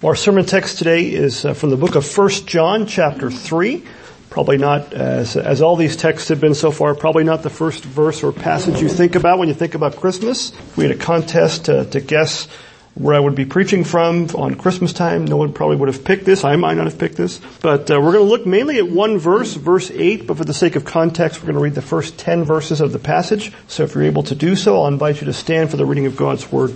Our 0.00 0.14
sermon 0.14 0.44
text 0.44 0.78
today 0.78 1.12
is 1.12 1.44
uh, 1.44 1.54
from 1.54 1.70
the 1.70 1.76
book 1.76 1.96
of 1.96 2.06
1 2.16 2.30
John 2.46 2.86
chapter 2.86 3.32
3. 3.32 3.82
Probably 4.30 4.56
not, 4.56 4.92
as, 4.92 5.36
as 5.36 5.60
all 5.60 5.74
these 5.74 5.96
texts 5.96 6.28
have 6.28 6.40
been 6.40 6.54
so 6.54 6.70
far, 6.70 6.94
probably 6.94 7.24
not 7.24 7.42
the 7.42 7.50
first 7.50 7.82
verse 7.82 8.22
or 8.22 8.30
passage 8.30 8.80
you 8.80 8.88
think 8.88 9.16
about 9.16 9.40
when 9.40 9.48
you 9.48 9.54
think 9.54 9.74
about 9.74 9.96
Christmas. 9.96 10.52
We 10.76 10.84
had 10.84 10.94
a 10.94 10.96
contest 10.96 11.64
to, 11.64 11.84
to 11.86 12.00
guess 12.00 12.46
where 12.94 13.16
I 13.16 13.18
would 13.18 13.34
be 13.34 13.44
preaching 13.44 13.82
from 13.82 14.28
on 14.36 14.54
Christmas 14.54 14.92
time. 14.92 15.24
No 15.24 15.36
one 15.36 15.52
probably 15.52 15.74
would 15.74 15.88
have 15.88 16.04
picked 16.04 16.24
this. 16.24 16.44
I 16.44 16.54
might 16.54 16.74
not 16.74 16.84
have 16.84 16.98
picked 17.00 17.16
this. 17.16 17.40
But 17.60 17.90
uh, 17.90 18.00
we're 18.00 18.12
going 18.12 18.24
to 18.24 18.30
look 18.30 18.46
mainly 18.46 18.78
at 18.78 18.88
one 18.88 19.18
verse, 19.18 19.54
verse 19.54 19.90
8, 19.90 20.28
but 20.28 20.36
for 20.36 20.44
the 20.44 20.54
sake 20.54 20.76
of 20.76 20.84
context, 20.84 21.40
we're 21.40 21.46
going 21.46 21.56
to 21.56 21.62
read 21.62 21.74
the 21.74 21.82
first 21.82 22.16
10 22.18 22.44
verses 22.44 22.80
of 22.80 22.92
the 22.92 23.00
passage. 23.00 23.52
So 23.66 23.82
if 23.82 23.96
you're 23.96 24.04
able 24.04 24.22
to 24.24 24.36
do 24.36 24.54
so, 24.54 24.80
I'll 24.80 24.86
invite 24.86 25.20
you 25.20 25.24
to 25.24 25.32
stand 25.32 25.72
for 25.72 25.76
the 25.76 25.86
reading 25.86 26.06
of 26.06 26.16
God's 26.16 26.52
Word 26.52 26.72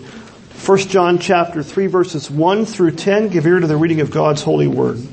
1 0.65 0.79
John 0.79 1.19
chapter 1.19 1.61
3 1.61 1.89
verses 1.89 2.31
1 2.31 2.67
through 2.67 2.93
10. 2.93 3.31
Give 3.31 3.45
ear 3.45 3.59
to 3.59 3.67
the 3.67 3.77
reading 3.77 4.01
of 4.01 4.13
God's 4.13 4.43
holy 4.43 4.69
word. 4.69 5.05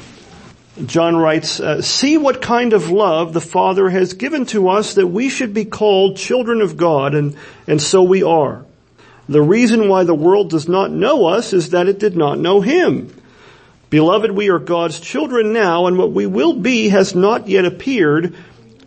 John 0.86 1.16
writes, 1.16 1.60
uh, 1.60 1.82
see 1.82 2.20
what 2.20 2.40
kind 2.40 2.72
of 2.72 2.92
love 2.92 3.34
the 3.34 3.42
Father 3.42 3.90
has 3.90 4.14
given 4.14 4.46
to 4.48 4.70
us 4.70 4.94
that 4.94 5.08
we 5.08 5.28
should 5.28 5.52
be 5.52 5.66
called 5.66 6.18
children 6.18 6.62
of 6.62 6.78
God 6.78 7.16
and, 7.16 7.36
and 7.66 7.82
so 7.82 8.04
we 8.04 8.22
are. 8.22 8.64
The 9.28 9.42
reason 9.42 9.90
why 9.90 10.04
the 10.04 10.14
world 10.14 10.52
does 10.52 10.70
not 10.70 10.92
know 10.92 11.26
us 11.26 11.52
is 11.52 11.72
that 11.72 11.88
it 11.88 11.98
did 11.98 12.16
not 12.16 12.38
know 12.38 12.62
Him. 12.62 13.12
Beloved, 13.90 14.30
we 14.30 14.50
are 14.50 14.60
God's 14.60 15.00
children 15.00 15.52
now 15.52 15.88
and 15.88 15.98
what 15.98 16.12
we 16.12 16.28
will 16.28 16.54
be 16.54 16.90
has 16.90 17.16
not 17.16 17.48
yet 17.48 17.66
appeared, 17.66 18.36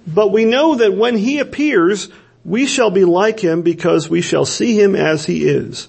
but 0.06 0.30
we 0.30 0.44
know 0.44 0.76
that 0.76 0.94
when 0.94 1.16
He 1.16 1.40
appears, 1.40 2.08
we 2.44 2.66
shall 2.66 2.90
be 2.90 3.04
like 3.04 3.40
Him 3.40 3.62
because 3.62 4.08
we 4.08 4.20
shall 4.20 4.44
see 4.44 4.80
Him 4.80 4.94
as 4.94 5.26
He 5.26 5.48
is 5.48 5.88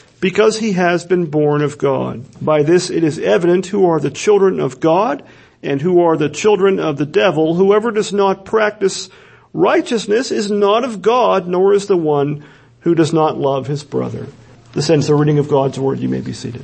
because 0.21 0.59
he 0.59 0.71
has 0.73 1.03
been 1.03 1.25
born 1.25 1.61
of 1.61 1.77
God. 1.77 2.23
By 2.41 2.63
this 2.63 2.89
it 2.89 3.03
is 3.03 3.19
evident 3.19 3.65
who 3.65 3.87
are 3.87 3.99
the 3.99 4.09
children 4.11 4.61
of 4.61 4.79
God 4.79 5.23
and 5.61 5.81
who 5.81 6.01
are 6.01 6.15
the 6.15 6.29
children 6.29 6.79
of 6.79 6.97
the 6.97 7.05
devil. 7.05 7.55
Whoever 7.55 7.91
does 7.91 8.13
not 8.13 8.45
practice 8.45 9.09
righteousness 9.51 10.31
is 10.31 10.49
not 10.49 10.85
of 10.85 11.01
God, 11.01 11.47
nor 11.47 11.73
is 11.73 11.87
the 11.87 11.97
one 11.97 12.45
who 12.81 12.95
does 12.95 13.11
not 13.11 13.37
love 13.37 13.67
his 13.67 13.83
brother. 13.83 14.27
This 14.73 14.89
ends 14.89 15.07
the 15.07 15.15
reading 15.15 15.39
of 15.39 15.49
God's 15.49 15.77
word. 15.77 15.99
You 15.99 16.07
may 16.07 16.21
be 16.21 16.31
seated. 16.31 16.63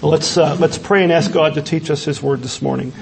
Let's 0.00 0.36
uh, 0.38 0.56
let's 0.60 0.78
pray 0.78 1.02
and 1.02 1.10
ask 1.10 1.32
God 1.32 1.54
to 1.54 1.62
teach 1.62 1.90
us 1.90 2.04
His 2.04 2.22
word 2.22 2.40
this 2.40 2.62
morning. 2.62 2.92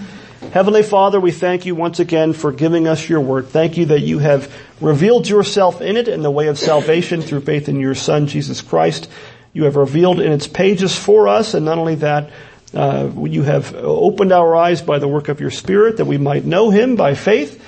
Heavenly 0.53 0.83
Father, 0.83 1.21
we 1.21 1.33
thank 1.33 1.67
you 1.67 1.75
once 1.75 1.99
again 1.99 2.33
for 2.33 2.51
giving 2.51 2.89
us 2.89 3.09
your 3.09 3.21
word. 3.21 3.49
Thank 3.49 3.77
you 3.77 3.87
that 3.87 4.01
you 4.01 4.21
have 4.21 4.51
revealed 4.81 5.29
yourself 5.29 5.83
in 5.83 5.97
it 5.97 6.09
in 6.09 6.23
the 6.23 6.31
way 6.31 6.47
of 6.47 6.59
salvation 6.59 7.21
through 7.21 7.43
faith 7.43 7.69
in 7.69 7.79
your 7.79 7.95
Son, 7.95 8.27
Jesus 8.27 8.63
Christ. 8.63 9.11
You 9.53 9.65
have 9.65 9.77
revealed 9.77 10.21
in 10.21 10.33
its 10.33 10.47
pages 10.47 10.97
for 10.97 11.29
us, 11.29 11.55
and 11.55 11.67
not 11.67 11.79
only 11.79 11.97
that, 11.97 12.31
uh, 12.73 13.11
you 13.25 13.43
have 13.43 13.75
opened 13.75 14.33
our 14.33 14.57
eyes 14.57 14.81
by 14.81 14.99
the 14.99 15.09
work 15.09 15.29
of 15.29 15.41
your 15.41 15.51
Spirit 15.51 15.99
that 15.99 16.07
we 16.07 16.17
might 16.17 16.45
know 16.45 16.71
Him 16.71 16.97
by 16.97 17.15
faith 17.15 17.63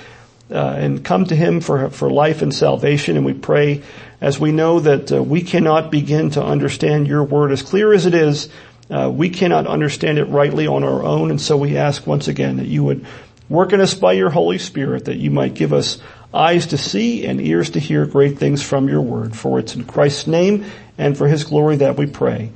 uh, 0.49 0.55
and 0.55 1.03
come 1.03 1.25
to 1.25 1.35
Him 1.35 1.61
for 1.61 1.89
for 1.89 2.09
life 2.09 2.41
and 2.41 2.53
salvation. 2.53 3.17
And 3.17 3.25
we 3.25 3.33
pray, 3.33 3.83
as 4.19 4.39
we 4.39 4.51
know 4.51 4.79
that 4.79 5.11
uh, 5.11 5.21
we 5.21 5.41
cannot 5.41 5.91
begin 5.91 6.31
to 6.31 6.43
understand 6.43 7.07
your 7.07 7.23
word 7.23 7.51
as 7.51 7.61
clear 7.61 7.93
as 7.93 8.05
it 8.05 8.13
is 8.13 8.49
uh, 8.89 9.09
we 9.13 9.29
cannot 9.29 9.67
understand 9.67 10.17
it 10.17 10.25
rightly 10.25 10.67
on 10.67 10.83
our 10.83 11.03
own, 11.03 11.31
and 11.31 11.39
so 11.39 11.57
we 11.57 11.77
ask 11.77 12.07
once 12.07 12.27
again 12.27 12.57
that 12.57 12.67
you 12.67 12.83
would 12.83 13.05
work 13.49 13.73
in 13.73 13.81
us 13.81 13.93
by 13.93 14.13
your 14.13 14.29
Holy 14.29 14.57
Spirit, 14.57 15.05
that 15.05 15.17
you 15.17 15.31
might 15.31 15.53
give 15.53 15.73
us 15.73 15.99
eyes 16.33 16.67
to 16.67 16.77
see 16.77 17.25
and 17.25 17.41
ears 17.41 17.71
to 17.71 17.79
hear 17.79 18.05
great 18.05 18.37
things 18.37 18.61
from 18.61 18.87
your 18.87 19.01
word. 19.01 19.35
For 19.35 19.59
it's 19.59 19.75
in 19.75 19.83
Christ's 19.85 20.27
name 20.27 20.65
and 20.97 21.17
for 21.17 21.27
his 21.27 21.43
glory 21.43 21.77
that 21.77 21.97
we 21.97 22.05
pray. 22.05 22.51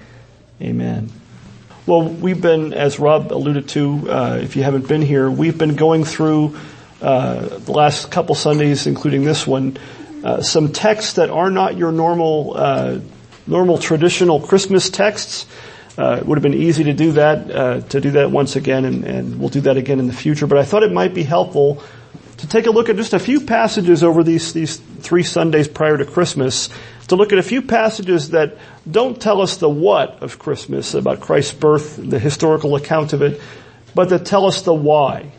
Amen. 0.62 1.10
Well, 1.86 2.04
we've 2.04 2.40
been, 2.40 2.72
as 2.72 3.00
Rob 3.00 3.34
alluded 3.34 3.68
to, 3.70 4.10
uh, 4.10 4.40
if 4.42 4.56
you 4.56 4.64
haven't 4.64 4.88
been 4.88 5.02
here, 5.02 5.30
we've 5.30 5.58
been 5.58 5.76
going 5.76 6.06
through 6.06 6.58
uh, 7.02 7.58
the 7.58 7.72
last 7.72 8.10
couple 8.10 8.36
Sundays, 8.36 8.88
including 8.88 9.26
this 9.26 9.46
one, 9.46 9.78
uh, 10.24 10.42
some 10.42 10.72
texts 10.72 11.14
that 11.14 11.30
are 11.30 11.52
not 11.52 11.76
your 11.76 11.92
normal, 11.92 12.54
uh, 12.56 13.00
normal 13.46 13.78
traditional 13.78 14.40
Christmas 14.40 14.90
texts. 14.90 15.46
Uh, 15.98 16.18
it 16.20 16.26
would 16.26 16.38
have 16.38 16.44
been 16.44 16.56
easy 16.56 16.86
to 16.86 16.94
do 16.94 17.12
that, 17.14 17.52
uh, 17.52 17.82
to 17.82 18.02
do 18.02 18.12
that 18.12 18.32
once 18.32 18.56
again, 18.56 18.84
and, 18.86 19.04
and, 19.04 19.40
we'll 19.40 19.50
do 19.50 19.62
that 19.62 19.78
again 19.78 20.00
in 20.00 20.08
the 20.08 20.14
future. 20.14 20.48
But 20.48 20.58
I 20.58 20.64
thought 20.64 20.82
it 20.82 20.92
might 20.92 21.14
be 21.14 21.22
helpful 21.22 21.84
to 22.38 22.48
take 22.48 22.66
a 22.66 22.72
look 22.72 22.90
at 22.90 22.96
just 22.96 23.14
a 23.14 23.20
few 23.20 23.42
passages 23.42 24.04
over 24.04 24.24
these 24.24 24.54
these 24.54 24.78
three 24.78 25.22
Sundays 25.22 25.68
prior 25.68 25.98
to 25.98 26.06
Christmas, 26.06 26.70
to 27.10 27.16
look 27.16 27.32
at 27.32 27.38
a 27.38 27.44
few 27.44 27.62
passages 27.62 28.32
that 28.32 28.58
don't 28.90 29.22
tell 29.22 29.42
us 29.42 29.58
the 29.58 29.70
what 29.70 30.24
of 30.24 30.40
Christmas 30.40 30.96
about 30.96 31.20
Christ's 31.20 31.54
birth, 31.54 31.98
the 31.98 32.20
historical 32.20 32.76
account 32.76 33.14
of 33.14 33.22
it, 33.22 33.40
but 33.94 34.10
that 34.10 34.26
tell 34.26 34.46
us 34.46 34.64
the 34.64 34.74
why. 34.74 35.32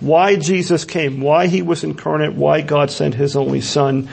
Why 0.00 0.36
Jesus 0.36 0.84
came, 0.84 1.20
why 1.20 1.48
he 1.48 1.60
was 1.60 1.82
incarnate, 1.82 2.34
why 2.34 2.60
God 2.60 2.92
sent 2.92 3.14
his 3.14 3.34
only 3.34 3.60
son. 3.60 4.08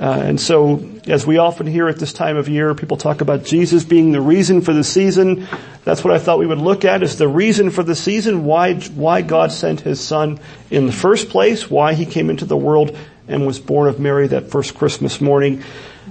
Uh, 0.00 0.22
and 0.24 0.40
so, 0.40 0.84
as 1.06 1.24
we 1.24 1.38
often 1.38 1.66
hear 1.66 1.88
at 1.88 1.98
this 1.98 2.12
time 2.12 2.36
of 2.36 2.48
year, 2.48 2.74
people 2.74 2.96
talk 2.96 3.20
about 3.20 3.44
Jesus 3.44 3.84
being 3.84 4.10
the 4.10 4.20
reason 4.20 4.60
for 4.60 4.72
the 4.72 4.82
season. 4.82 5.46
That's 5.84 6.02
what 6.02 6.12
I 6.12 6.18
thought 6.18 6.40
we 6.40 6.46
would 6.46 6.58
look 6.58 6.84
at 6.84 7.02
is 7.02 7.16
the 7.16 7.28
reason 7.28 7.70
for 7.70 7.84
the 7.84 7.94
season, 7.94 8.44
why, 8.44 8.74
why 8.74 9.22
God 9.22 9.52
sent 9.52 9.80
His 9.80 10.00
Son 10.00 10.40
in 10.70 10.86
the 10.86 10.92
first 10.92 11.28
place, 11.28 11.70
why 11.70 11.94
He 11.94 12.06
came 12.06 12.28
into 12.28 12.44
the 12.44 12.56
world 12.56 12.96
and 13.28 13.46
was 13.46 13.60
born 13.60 13.88
of 13.88 14.00
Mary 14.00 14.26
that 14.28 14.50
first 14.50 14.74
Christmas 14.74 15.20
morning. 15.20 15.62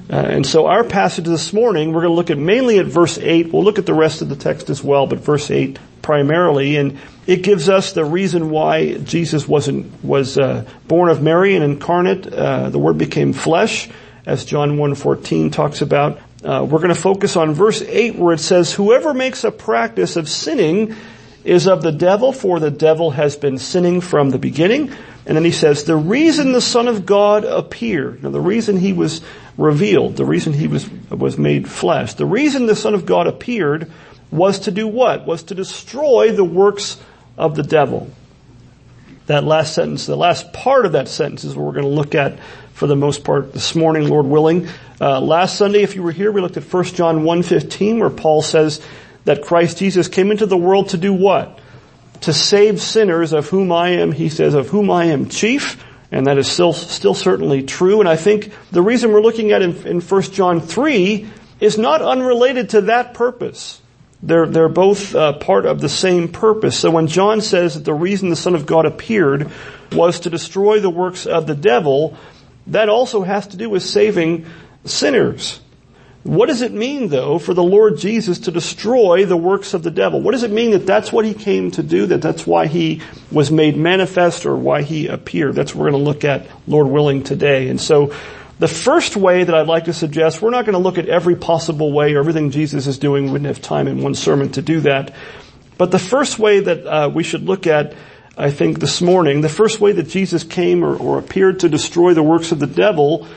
Uh, 0.10 0.16
and 0.16 0.46
so 0.46 0.66
our 0.66 0.84
passage 0.84 1.26
this 1.26 1.54
morning, 1.54 1.92
we're 1.92 2.02
going 2.02 2.12
to 2.12 2.16
look 2.16 2.32
at 2.32 2.38
mainly 2.38 2.80
at 2.80 2.86
verse 2.86 3.18
8. 3.18 3.52
We'll 3.52 3.64
look 3.64 3.80
at 3.80 3.86
the 3.86 3.94
rest 3.94 4.22
of 4.22 4.30
the 4.30 4.36
text 4.36 4.70
as 4.70 4.84
well, 4.84 5.08
but 5.08 5.20
verse 5.20 5.52
8 5.52 5.78
primarily. 6.02 6.78
And 6.78 7.00
it 7.26 7.44
gives 7.44 7.70
us 7.70 7.94
the 7.94 8.04
reason 8.04 8.50
why 8.50 8.98
Jesus 8.98 9.48
wasn't, 9.48 10.04
was, 10.04 10.38
uh, 10.38 10.66
born 10.88 11.10
of 11.10 11.22
Mary 11.22 11.56
and 11.56 11.64
incarnate. 11.64 12.32
Uh, 12.32 12.70
the 12.70 12.80
word 12.80 12.98
became 12.98 13.34
flesh, 13.34 13.90
as 14.26 14.46
John 14.46 14.78
1.14 14.78 15.52
talks 15.52 15.82
about. 15.82 16.20
Uh, 16.44 16.66
we're 16.70 16.80
going 16.80 16.90
to 16.90 16.96
focus 16.96 17.38
on 17.38 17.54
verse 17.54 17.82
8 17.82 18.16
where 18.16 18.34
it 18.34 18.40
says, 18.40 18.74
whoever 18.74 19.14
makes 19.14 19.46
a 19.46 19.52
practice 19.52 20.18
of 20.18 20.28
sinning 20.28 20.96
is 21.46 21.68
of 21.68 21.82
the 21.82 21.92
devil, 21.92 22.34
for 22.34 22.60
the 22.60 22.72
devil 22.72 23.12
has 23.12 23.38
been 23.38 23.58
sinning 23.58 24.02
from 24.02 24.30
the 24.30 24.38
beginning. 24.38 24.92
And 25.26 25.38
then 25.38 25.46
he 25.46 25.52
says, 25.52 25.86
the 25.86 25.96
reason 25.96 26.52
the 26.52 26.62
Son 26.62 26.90
of 26.90 27.06
God 27.06 27.46
appeared, 27.46 28.24
now 28.24 28.30
the 28.30 28.42
reason 28.42 28.78
he 28.78 28.92
was 28.92 29.22
revealed, 29.58 30.18
the 30.18 30.26
reason 30.26 30.52
he 30.52 30.68
was, 30.68 30.90
was 31.10 31.38
made 31.38 31.70
flesh, 31.70 32.16
the 32.16 32.26
reason 32.26 32.66
the 32.66 32.76
Son 32.76 32.94
of 32.94 33.06
God 33.06 33.28
appeared 33.28 33.90
was 34.32 34.60
to 34.62 34.72
do 34.72 34.88
what? 34.88 35.26
Was 35.26 35.44
to 35.44 35.56
destroy 35.56 36.32
the 36.32 36.44
works 36.44 37.00
of 37.38 37.56
the 37.56 37.64
devil. 37.64 38.12
That 39.28 39.44
last 39.44 39.74
sentence, 39.74 40.06
the 40.06 40.18
last 40.18 40.52
part 40.52 40.86
of 40.86 40.92
that 40.94 41.08
sentence 41.08 41.44
is 41.44 41.56
what 41.56 41.66
we're 41.66 41.82
going 41.82 41.86
to 41.86 41.90
look 41.90 42.14
at 42.14 42.40
for 42.74 42.88
the 42.88 42.96
most 42.96 43.24
part 43.24 43.54
this 43.54 43.76
morning, 43.76 44.10
Lord 44.10 44.26
willing. 44.26 44.68
Uh, 45.00 45.22
last 45.22 45.58
Sunday, 45.58 45.84
if 45.84 45.96
you 45.96 46.04
were 46.04 46.12
here, 46.12 46.32
we 46.32 46.42
looked 46.42 46.58
at 46.58 46.64
1 46.64 46.84
John 46.86 47.24
1.15 47.24 48.00
where 48.00 48.10
Paul 48.10 48.42
says 48.42 48.82
that 49.26 49.44
Christ 49.44 49.78
Jesus 49.78 50.08
came 50.08 50.32
into 50.32 50.46
the 50.46 50.58
world 50.58 50.90
to 50.90 50.98
do 50.98 51.14
what? 51.14 51.60
To 52.22 52.34
save 52.34 52.82
sinners 52.82 53.34
of 53.34 53.50
whom 53.50 53.72
I 53.72 53.90
am, 53.90 54.12
he 54.12 54.30
says, 54.30 54.54
of 54.54 54.70
whom 54.70 54.92
I 54.92 55.06
am 55.06 55.30
chief. 55.30 55.84
And 56.12 56.28
that 56.28 56.38
is 56.38 56.48
still, 56.48 56.74
still 56.74 57.14
certainly 57.14 57.64
true. 57.64 58.00
And 58.00 58.10
I 58.10 58.16
think 58.16 58.54
the 58.72 58.82
reason 58.82 59.12
we're 59.12 59.22
looking 59.22 59.52
at 59.52 59.62
in, 59.62 59.76
in 59.88 60.02
1 60.02 60.22
John 60.24 60.62
3 60.62 61.28
is 61.60 61.78
not 61.78 62.02
unrelated 62.02 62.72
to 62.72 62.82
that 62.82 63.14
purpose. 63.14 63.82
They're, 64.26 64.48
they're 64.48 64.70
both 64.70 65.14
uh, 65.14 65.34
part 65.34 65.66
of 65.66 65.82
the 65.82 65.90
same 65.90 66.30
purpose. 66.30 66.80
So 66.80 66.92
when 66.92 67.08
John 67.08 67.42
says 67.42 67.74
that 67.74 67.84
the 67.84 67.94
reason 67.94 68.30
the 68.30 68.38
Son 68.38 68.56
of 68.56 68.66
God 68.66 68.86
appeared 68.86 69.52
was 69.92 70.22
to 70.22 70.30
destroy 70.30 70.80
the 70.80 70.90
works 70.90 71.28
of 71.28 71.46
the 71.46 71.56
devil, 71.56 72.18
that 72.68 72.88
also 72.88 73.24
has 73.24 73.48
to 73.48 73.58
do 73.58 73.70
with 73.70 73.84
saving 73.84 74.46
sinners. 74.86 75.60
What 76.24 76.46
does 76.46 76.62
it 76.62 76.72
mean 76.72 77.10
though 77.10 77.38
for 77.38 77.54
the 77.54 77.64
Lord 77.64 77.98
Jesus 77.98 78.40
to 78.40 78.52
destroy 78.52 79.26
the 79.26 79.36
works 79.36 79.74
of 79.74 79.84
the 79.84 79.92
devil? 79.92 80.22
What 80.22 80.32
does 80.32 80.44
it 80.44 80.52
mean 80.52 80.72
that 80.72 80.86
that's 80.86 81.12
what 81.12 81.26
he 81.26 81.34
came 81.34 81.72
to 81.72 81.84
do, 81.84 82.06
that 82.06 82.22
that's 82.22 82.48
why 82.48 82.68
he 82.68 83.02
was 83.30 83.52
made 83.52 83.76
manifest 83.76 84.46
or 84.46 84.56
why 84.56 84.84
he 84.84 85.08
appeared? 85.08 85.56
That's 85.56 85.76
what 85.76 85.84
we're 85.84 85.92
going 85.92 86.02
to 86.02 86.10
look 86.10 86.24
at, 86.24 86.48
Lord 86.66 86.88
willing, 86.88 87.24
today. 87.24 87.68
And 87.68 87.80
so 87.80 88.16
the 88.60 88.68
first 88.68 89.16
way 89.16 89.44
that 89.44 89.54
I'd 89.54 89.68
like 89.68 89.86
to 89.86 89.94
suggest, 89.94 90.42
we're 90.42 90.52
not 90.52 90.66
going 90.66 90.74
to 90.74 90.80
look 90.80 90.98
at 90.98 91.10
every 91.10 91.36
possible 91.36 91.92
way 91.92 92.14
or 92.14 92.20
everything 92.20 92.52
Jesus 92.52 92.88
is 92.88 92.98
doing. 92.98 93.26
We 93.26 93.32
wouldn't 93.32 93.48
have 93.48 93.62
time 93.62 93.88
in 93.88 94.02
one 94.02 94.16
sermon 94.16 94.52
to 94.54 94.62
do 94.62 94.82
that. 94.82 95.14
But 95.78 95.92
the 95.92 96.00
first 96.00 96.40
way 96.40 96.60
that 96.60 96.86
uh, 96.86 97.10
we 97.10 97.24
should 97.24 97.44
look 97.44 97.68
at, 97.68 97.96
I 98.38 98.52
think, 98.52 98.80
this 98.80 99.02
morning, 99.02 99.42
the 99.42 99.50
first 99.50 99.82
way 99.82 99.92
that 99.94 100.08
Jesus 100.08 100.44
came 100.44 100.84
or, 100.84 100.96
or 100.96 101.20
appeared 101.20 101.62
to 101.62 101.70
destroy 101.70 102.14
the 102.14 102.24
works 102.24 102.52
of 102.52 102.60
the 102.60 102.68
devil 102.68 103.28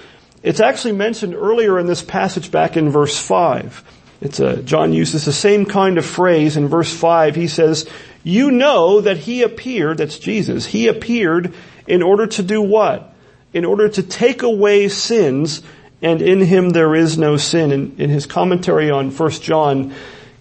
it's 0.46 0.60
actually 0.60 0.92
mentioned 0.92 1.34
earlier 1.34 1.76
in 1.76 1.86
this 1.86 2.02
passage 2.02 2.52
back 2.52 2.76
in 2.76 2.88
verse 2.90 3.18
5. 3.18 3.82
It's 4.20 4.38
a, 4.38 4.62
John 4.62 4.92
uses 4.92 5.24
the 5.24 5.32
same 5.32 5.66
kind 5.66 5.98
of 5.98 6.06
phrase 6.06 6.56
in 6.56 6.68
verse 6.68 6.96
5. 6.96 7.34
He 7.34 7.48
says, 7.48 7.88
you 8.22 8.52
know 8.52 9.00
that 9.00 9.16
he 9.16 9.42
appeared, 9.42 9.98
that's 9.98 10.20
Jesus, 10.20 10.64
he 10.64 10.86
appeared 10.86 11.52
in 11.88 12.00
order 12.00 12.28
to 12.28 12.44
do 12.44 12.62
what? 12.62 13.12
In 13.56 13.64
order 13.64 13.88
to 13.88 14.02
take 14.02 14.42
away 14.42 14.88
sins, 14.88 15.62
and 16.02 16.20
in 16.20 16.42
him 16.42 16.68
there 16.68 16.94
is 16.94 17.16
no 17.16 17.38
sin. 17.38 17.72
In, 17.72 17.96
in 17.96 18.10
his 18.10 18.26
commentary 18.26 18.90
on 18.90 19.10
1 19.10 19.30
John, 19.30 19.94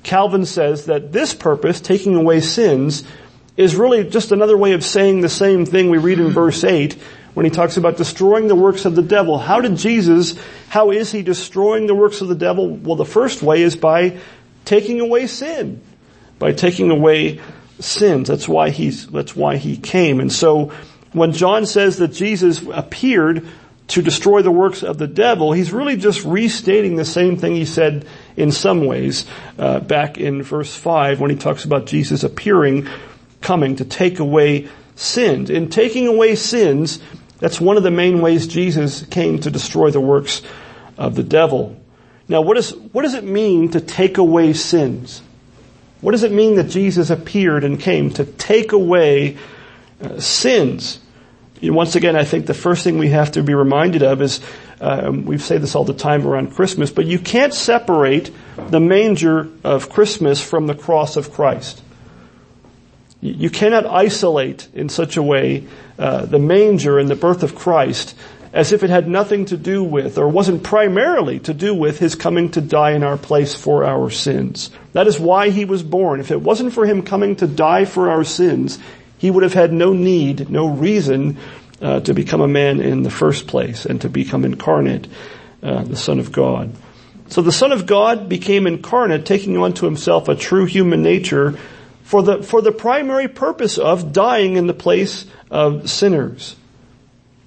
Calvin 0.04 0.46
says 0.46 0.88
that 0.88 1.14
this 1.14 1.34
purpose, 1.34 1.80
taking 1.80 2.16
away 2.16 2.42
sins, 2.42 3.06
is 3.56 3.78
really 3.78 4.04
just 4.04 4.34
another 4.34 4.58
way 4.58 4.74
of 4.74 4.84
saying 4.84 5.22
the 5.22 5.30
same 5.30 5.66
thing 5.66 5.90
we 5.90 5.98
read 5.98 6.20
in 6.20 6.32
verse 6.32 6.62
8, 6.66 6.98
when 7.36 7.46
he 7.46 7.50
talks 7.50 7.78
about 7.78 7.96
destroying 7.96 8.50
the 8.50 8.54
works 8.54 8.84
of 8.84 8.96
the 8.96 9.02
devil. 9.02 9.38
How 9.38 9.62
did 9.62 9.78
Jesus, 9.78 10.38
how 10.68 10.92
is 10.92 11.10
he 11.10 11.22
destroying 11.22 11.88
the 11.88 11.96
works 11.96 12.20
of 12.20 12.28
the 12.28 12.36
devil? 12.36 12.68
Well, 12.68 12.98
the 12.98 13.06
first 13.06 13.42
way 13.42 13.62
is 13.62 13.78
by 13.78 14.20
taking 14.66 15.00
away 15.00 15.28
sin. 15.28 15.82
By 16.38 16.52
taking 16.52 16.92
away 16.92 17.40
sins. 17.80 18.28
That's 18.28 18.50
why 18.50 18.72
he's, 18.72 19.08
that's 19.08 19.38
why 19.38 19.56
he 19.56 19.78
came. 19.78 20.20
And 20.20 20.34
so, 20.34 20.74
when 21.16 21.32
John 21.32 21.66
says 21.66 21.98
that 21.98 22.10
Jesus 22.10 22.62
appeared 22.62 23.48
to 23.88 24.02
destroy 24.02 24.42
the 24.42 24.52
works 24.52 24.84
of 24.84 24.98
the 24.98 25.08
devil, 25.08 25.54
he's 25.54 25.72
really 25.72 25.96
just 25.96 26.26
restating 26.26 26.98
the 26.98 27.06
same 27.06 27.38
thing 27.38 27.56
he 27.56 27.64
said 27.64 28.06
in 28.36 28.52
some 28.52 28.86
ways 28.86 29.26
uh, 29.58 29.80
back 29.80 30.18
in 30.18 30.44
verse 30.44 30.76
5 30.76 31.22
when 31.22 31.32
he 31.32 31.38
talks 31.38 31.64
about 31.64 31.86
Jesus 31.86 32.26
appearing, 32.26 32.90
coming 33.40 33.78
to 33.78 33.86
take 33.86 34.20
away 34.20 34.68
sins. 34.96 35.50
In 35.50 35.70
taking 35.70 36.08
away 36.08 36.36
sins, 36.36 37.00
that's 37.40 37.62
one 37.62 37.78
of 37.78 37.84
the 37.84 37.92
main 37.92 38.20
ways 38.20 38.46
Jesus 38.46 39.04
came 39.06 39.40
to 39.40 39.50
destroy 39.50 39.92
the 39.92 40.02
works 40.02 40.42
of 40.98 41.16
the 41.16 41.24
devil. 41.24 41.80
Now 42.28 42.42
what, 42.42 42.58
is, 42.58 42.76
what 42.92 43.04
does 43.04 43.14
it 43.14 43.24
mean 43.24 43.72
to 43.72 43.80
take 43.80 44.18
away 44.18 44.52
sins? 44.52 45.22
What 46.02 46.12
does 46.12 46.24
it 46.24 46.34
mean 46.34 46.56
that 46.56 46.70
Jesus 46.70 47.10
appeared 47.10 47.64
and 47.64 47.80
came 47.80 48.10
to 48.12 48.26
take 48.26 48.74
away 48.74 49.38
uh, 50.02 50.20
sins? 50.20 51.00
You 51.66 51.72
know, 51.72 51.78
once 51.78 51.96
again, 51.96 52.16
I 52.16 52.26
think 52.26 52.46
the 52.46 52.54
first 52.54 52.84
thing 52.84 53.00
we 53.00 53.10
have 53.10 53.32
to 53.32 53.42
be 53.42 53.56
reminded 53.56 54.04
of 54.04 54.22
is, 54.22 54.40
um, 54.80 55.26
we 55.26 55.40
say 55.40 55.58
this 55.58 55.74
all 55.74 55.84
the 55.84 55.96
time 55.96 56.28
around 56.28 56.54
Christmas, 56.54 56.92
but 56.92 57.08
you 57.08 57.18
can't 57.18 57.56
separate 57.56 58.30
the 58.56 58.80
manger 58.80 59.50
of 59.64 59.90
Christmas 59.90 60.40
from 60.40 60.68
the 60.68 60.76
cross 60.76 61.18
of 61.18 61.34
Christ. 61.34 61.82
You 63.20 63.50
cannot 63.50 63.88
isolate 63.88 64.68
in 64.76 64.90
such 64.90 65.18
a 65.18 65.24
way 65.24 65.66
uh, 65.98 66.28
the 66.28 66.38
manger 66.38 67.00
and 67.00 67.10
the 67.10 67.16
birth 67.16 67.42
of 67.42 67.56
Christ 67.56 68.14
as 68.54 68.72
if 68.72 68.84
it 68.84 68.92
had 68.92 69.08
nothing 69.08 69.46
to 69.46 69.58
do 69.58 69.84
with, 69.84 70.20
or 70.20 70.30
wasn't 70.30 70.62
primarily 70.62 71.40
to 71.40 71.54
do 71.54 71.74
with 71.74 71.98
his 71.98 72.14
coming 72.14 72.52
to 72.52 72.62
die 72.62 72.92
in 72.92 73.02
our 73.02 73.18
place 73.18 73.56
for 73.56 73.84
our 73.84 74.12
sins. 74.12 74.70
That 74.94 75.08
is 75.08 75.20
why 75.20 75.50
he 75.50 75.66
was 75.66 75.82
born. 75.82 76.20
If 76.20 76.30
it 76.30 76.42
wasn't 76.42 76.74
for 76.74 76.86
him 76.86 77.02
coming 77.02 77.36
to 77.38 77.48
die 77.48 77.86
for 77.86 78.12
our 78.12 78.24
sins, 78.24 78.78
he 79.18 79.32
would 79.32 79.44
have 79.44 79.54
had 79.54 79.72
no 79.72 79.94
need, 79.94 80.50
no 80.50 80.68
reason 80.68 81.38
uh, 81.82 82.00
to 82.02 82.14
become 82.14 82.42
a 82.42 82.48
man 82.48 82.80
in 82.80 83.04
the 83.04 83.10
first 83.10 83.48
place 83.48 83.86
and 83.86 84.02
to 84.02 84.10
become 84.10 84.46
incarnate, 84.46 85.08
uh, 85.64 85.84
the 85.84 85.96
Son 85.96 86.20
of 86.20 86.32
God. 86.32 86.74
So 87.28 87.42
the 87.42 87.52
Son 87.52 87.72
of 87.72 87.86
God 87.86 88.30
became 88.30 88.68
incarnate, 88.68 89.26
taking 89.26 89.58
onto 89.58 89.86
himself 89.86 90.28
a 90.28 90.36
true 90.36 90.66
human 90.66 91.02
nature 91.02 91.58
for 92.04 92.22
the, 92.22 92.44
for 92.44 92.62
the 92.62 92.72
primary 92.72 93.28
purpose 93.28 93.78
of 93.78 94.14
dying 94.14 94.58
in 94.58 94.68
the 94.68 94.74
place 94.74 95.26
of 95.50 95.90
sinners. 95.90 96.56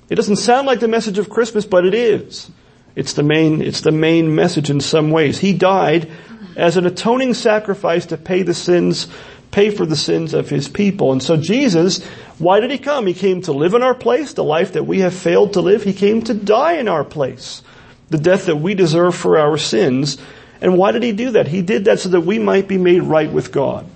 It 0.09 0.17
doesn't 0.17 0.37
sound 0.37 0.67
like 0.67 0.81
the 0.81 0.89
message 0.89 1.19
of 1.19 1.31
Christmas, 1.31 1.65
but 1.65 1.85
it 1.85 1.95
is. 1.95 2.51
It's 2.97 3.13
the 3.13 3.23
main, 3.23 3.63
it's 3.63 3.83
the 3.83 3.93
main 3.93 4.35
message 4.35 4.71
in 4.71 4.81
some 4.81 5.11
ways. 5.11 5.39
He 5.39 5.53
died 5.53 6.11
as 6.59 6.77
an 6.77 6.87
atoning 6.87 7.35
sacrifice 7.35 8.07
to 8.07 8.17
pay 8.17 8.43
the 8.43 8.55
sins, 8.55 9.09
pay 9.51 9.71
for 9.71 9.87
the 9.87 9.97
sins 9.97 10.35
of 10.35 10.51
his 10.51 10.69
people. 10.69 11.13
And 11.13 11.23
so 11.23 11.37
Jesus, 11.37 12.05
why 12.39 12.61
did 12.61 12.71
he 12.71 12.79
come? 12.79 13.07
He 13.07 13.15
came 13.15 13.41
to 13.43 13.53
live 13.53 13.75
in 13.75 13.83
our 13.83 13.95
place, 13.95 14.35
the 14.35 14.45
life 14.45 14.75
that 14.75 14.85
we 14.85 15.01
have 15.01 15.15
failed 15.15 15.55
to 15.55 15.61
live. 15.61 15.83
He 15.83 15.95
came 15.95 16.23
to 16.23 16.35
die 16.35 16.75
in 16.75 16.89
our 16.89 17.05
place, 17.05 17.63
the 18.11 18.19
death 18.19 18.47
that 18.47 18.57
we 18.57 18.75
deserve 18.75 19.15
for 19.15 19.39
our 19.39 19.57
sins. 19.57 20.19
And 20.61 20.77
why 20.77 20.93
did 20.93 21.03
he 21.03 21.13
do 21.13 21.31
that? 21.31 21.49
He 21.49 21.63
did 21.63 21.87
that 21.87 22.01
so 22.01 22.11
that 22.11 22.23
we 22.23 22.39
might 22.39 22.69
be 22.69 22.79
made 22.79 23.03
right 23.03 23.31
with 23.33 23.53
God 23.53 23.89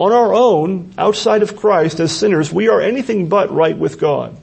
on 0.00 0.12
our 0.12 0.32
own, 0.32 0.94
outside 0.96 1.42
of 1.42 1.56
Christ, 1.56 2.00
as 2.00 2.10
sinners, 2.10 2.50
we 2.50 2.68
are 2.70 2.80
anything 2.80 3.28
but 3.28 3.52
right 3.52 3.76
with 3.76 4.00
God. 4.00 4.34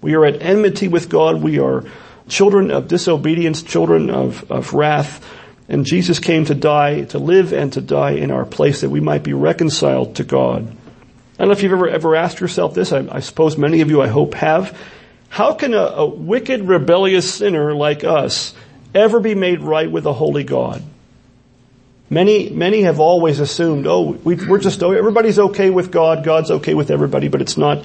We 0.00 0.14
are 0.14 0.24
at 0.24 0.40
enmity 0.40 0.86
with 0.86 1.08
God. 1.08 1.42
We 1.42 1.58
are 1.58 1.82
children 2.28 2.70
of 2.70 2.86
disobedience, 2.86 3.64
children 3.64 4.10
of, 4.10 4.48
of 4.48 4.74
wrath. 4.74 5.26
And 5.68 5.84
Jesus 5.84 6.20
came 6.20 6.44
to 6.44 6.54
die, 6.54 7.04
to 7.06 7.18
live 7.18 7.52
and 7.52 7.72
to 7.72 7.80
die 7.80 8.12
in 8.12 8.30
our 8.30 8.44
place 8.44 8.82
that 8.82 8.90
we 8.90 9.00
might 9.00 9.24
be 9.24 9.32
reconciled 9.32 10.16
to 10.16 10.24
God. 10.24 10.68
I 10.68 11.38
don't 11.38 11.48
know 11.48 11.52
if 11.52 11.62
you've 11.62 11.72
ever, 11.72 11.88
ever 11.88 12.16
asked 12.16 12.40
yourself 12.40 12.74
this. 12.74 12.92
I, 12.92 13.06
I 13.10 13.20
suppose 13.20 13.58
many 13.58 13.80
of 13.80 13.90
you, 13.90 14.00
I 14.00 14.08
hope, 14.08 14.34
have. 14.34 14.78
How 15.28 15.54
can 15.54 15.74
a, 15.74 15.78
a 15.78 16.06
wicked, 16.06 16.62
rebellious 16.62 17.34
sinner 17.34 17.74
like 17.74 18.04
us 18.04 18.54
ever 18.94 19.20
be 19.20 19.34
made 19.34 19.60
right 19.60 19.90
with 19.90 20.06
a 20.06 20.12
holy 20.12 20.44
God? 20.44 20.82
Many, 22.08 22.50
many 22.50 22.82
have 22.82 23.00
always 23.00 23.40
assumed, 23.40 23.86
oh, 23.88 24.12
we, 24.12 24.38
are 24.38 24.58
just, 24.58 24.82
oh, 24.82 24.92
everybody's 24.92 25.38
okay 25.38 25.70
with 25.70 25.90
God, 25.90 26.22
God's 26.22 26.52
okay 26.52 26.74
with 26.74 26.92
everybody, 26.92 27.26
but 27.26 27.42
it's 27.42 27.56
not, 27.56 27.84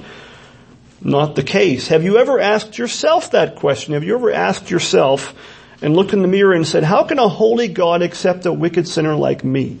not 1.00 1.34
the 1.34 1.42
case. 1.42 1.88
Have 1.88 2.04
you 2.04 2.18
ever 2.18 2.38
asked 2.38 2.78
yourself 2.78 3.32
that 3.32 3.56
question? 3.56 3.94
Have 3.94 4.04
you 4.04 4.14
ever 4.14 4.30
asked 4.30 4.70
yourself 4.70 5.34
and 5.82 5.96
looked 5.96 6.12
in 6.12 6.22
the 6.22 6.28
mirror 6.28 6.54
and 6.54 6.66
said, 6.66 6.84
how 6.84 7.04
can 7.04 7.18
a 7.18 7.28
holy 7.28 7.68
God 7.68 8.02
accept 8.02 8.46
a 8.46 8.52
wicked 8.52 8.86
sinner 8.88 9.16
like 9.16 9.44
me? 9.44 9.78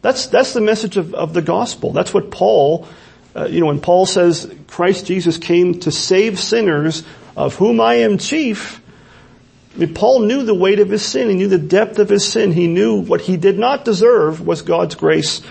That's, 0.00 0.26
that's 0.26 0.54
the 0.54 0.60
message 0.60 0.96
of, 0.96 1.14
of 1.14 1.34
the 1.34 1.42
gospel. 1.42 1.92
That's 1.92 2.14
what 2.14 2.30
Paul, 2.30 2.88
uh, 3.36 3.44
you 3.44 3.60
know, 3.60 3.66
when 3.66 3.80
Paul 3.80 4.06
says 4.06 4.52
Christ 4.68 5.06
Jesus 5.06 5.36
came 5.36 5.80
to 5.80 5.92
save 5.92 6.38
sinners 6.38 7.04
of 7.36 7.56
whom 7.56 7.80
I 7.80 7.96
am 7.96 8.16
chief, 8.16 8.80
I 9.74 9.78
mean, 9.78 9.94
Paul 9.94 10.20
knew 10.20 10.42
the 10.42 10.54
weight 10.54 10.80
of 10.80 10.88
his 10.88 11.04
sin. 11.04 11.28
He 11.28 11.36
knew 11.36 11.48
the 11.48 11.58
depth 11.58 11.98
of 11.98 12.08
his 12.08 12.26
sin. 12.26 12.52
He 12.52 12.66
knew 12.66 13.00
what 13.02 13.20
he 13.20 13.36
did 13.36 13.58
not 13.58 13.84
deserve 13.84 14.44
was 14.44 14.62
God's 14.62 14.94
grace 14.94 15.42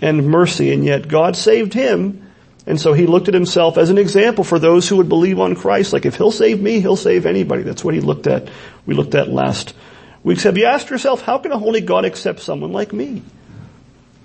and 0.00 0.28
mercy, 0.28 0.72
and 0.72 0.84
yet 0.84 1.08
God 1.08 1.36
saved 1.36 1.74
him. 1.74 2.27
And 2.68 2.78
so 2.78 2.92
he 2.92 3.06
looked 3.06 3.28
at 3.28 3.34
himself 3.34 3.78
as 3.78 3.88
an 3.88 3.96
example 3.96 4.44
for 4.44 4.58
those 4.58 4.86
who 4.86 4.98
would 4.98 5.08
believe 5.08 5.40
on 5.40 5.56
Christ. 5.56 5.94
Like 5.94 6.04
if 6.04 6.16
he'll 6.16 6.30
save 6.30 6.60
me, 6.60 6.80
he'll 6.80 6.96
save 6.96 7.24
anybody. 7.24 7.62
That's 7.62 7.82
what 7.82 7.94
he 7.94 8.00
looked 8.00 8.26
at. 8.26 8.50
We 8.84 8.92
looked 8.92 9.14
at 9.14 9.30
last 9.30 9.74
week. 10.22 10.42
Have 10.42 10.58
you 10.58 10.66
asked 10.66 10.90
yourself, 10.90 11.22
how 11.22 11.38
can 11.38 11.50
a 11.50 11.58
holy 11.58 11.80
God 11.80 12.04
accept 12.04 12.40
someone 12.40 12.72
like 12.72 12.92
me? 12.92 13.22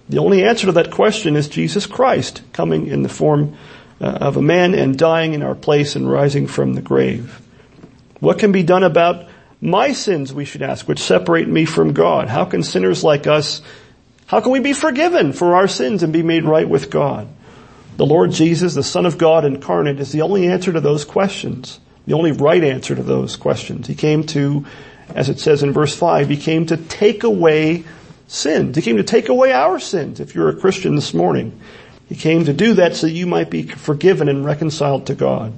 The 0.10 0.18
only 0.18 0.44
answer 0.44 0.66
to 0.66 0.74
that 0.74 0.92
question 0.92 1.38
is 1.38 1.48
Jesus 1.48 1.86
Christ 1.86 2.42
coming 2.52 2.88
in 2.88 3.02
the 3.02 3.08
form 3.08 3.56
uh, 4.02 4.08
of 4.08 4.36
a 4.36 4.42
man 4.42 4.76
and 4.76 5.00
dying 5.00 5.34
in 5.34 5.42
our 5.42 5.56
place 5.56 5.96
and 5.96 6.12
rising 6.12 6.48
from 6.48 6.74
the 6.74 6.82
grave. 6.82 7.40
What 8.20 8.40
can 8.40 8.52
be 8.52 8.64
done 8.64 8.84
about 8.84 9.30
my 9.62 9.94
sins, 9.94 10.34
we 10.34 10.44
should 10.44 10.64
ask, 10.64 10.86
which 10.86 11.00
separate 11.00 11.48
me 11.48 11.64
from 11.64 11.94
God. 11.94 12.28
How 12.28 12.44
can 12.44 12.62
sinners 12.62 13.06
like 13.06 13.26
us, 13.26 13.62
how 14.26 14.42
can 14.42 14.52
we 14.52 14.60
be 14.60 14.74
forgiven 14.74 15.32
for 15.32 15.56
our 15.56 15.70
sins 15.70 16.04
and 16.04 16.12
be 16.12 16.24
made 16.24 16.44
right 16.44 16.68
with 16.68 16.90
God? 16.90 17.30
The 17.98 18.06
Lord 18.06 18.32
Jesus, 18.32 18.74
the 18.74 18.84
Son 18.84 19.06
of 19.06 19.18
God 19.18 19.46
incarnate, 19.46 20.00
is 20.00 20.12
the 20.12 20.22
only 20.22 20.48
answer 20.48 20.74
to 20.74 20.82
those 20.82 21.06
questions. 21.06 21.80
The 22.06 22.14
only 22.14 22.32
right 22.32 22.64
answer 22.64 22.96
to 22.96 23.04
those 23.04 23.36
questions. 23.36 23.88
He 23.88 23.96
came 23.96 24.26
to, 24.28 24.66
as 25.16 25.30
it 25.30 25.40
says 25.40 25.64
in 25.64 25.74
verse 25.74 25.96
5, 25.96 26.28
He 26.28 26.38
came 26.38 26.66
to 26.66 26.78
take 26.78 27.24
away 27.24 27.84
sins. 28.28 28.76
He 28.76 28.82
came 28.82 28.98
to 28.98 29.04
take 29.04 29.30
away 29.30 29.54
our 29.54 29.80
sins, 29.80 30.20
if 30.20 30.36
you're 30.36 30.50
a 30.50 30.56
Christian 30.56 30.96
this 30.96 31.14
morning. 31.14 31.60
He 32.10 32.16
came 32.16 32.46
to 32.46 32.54
do 32.54 32.74
that 32.76 32.96
so 32.96 33.08
you 33.08 33.28
might 33.28 33.50
be 33.50 33.64
forgiven 33.64 34.28
and 34.28 34.44
reconciled 34.44 35.08
to 35.08 35.16
God. 35.16 35.54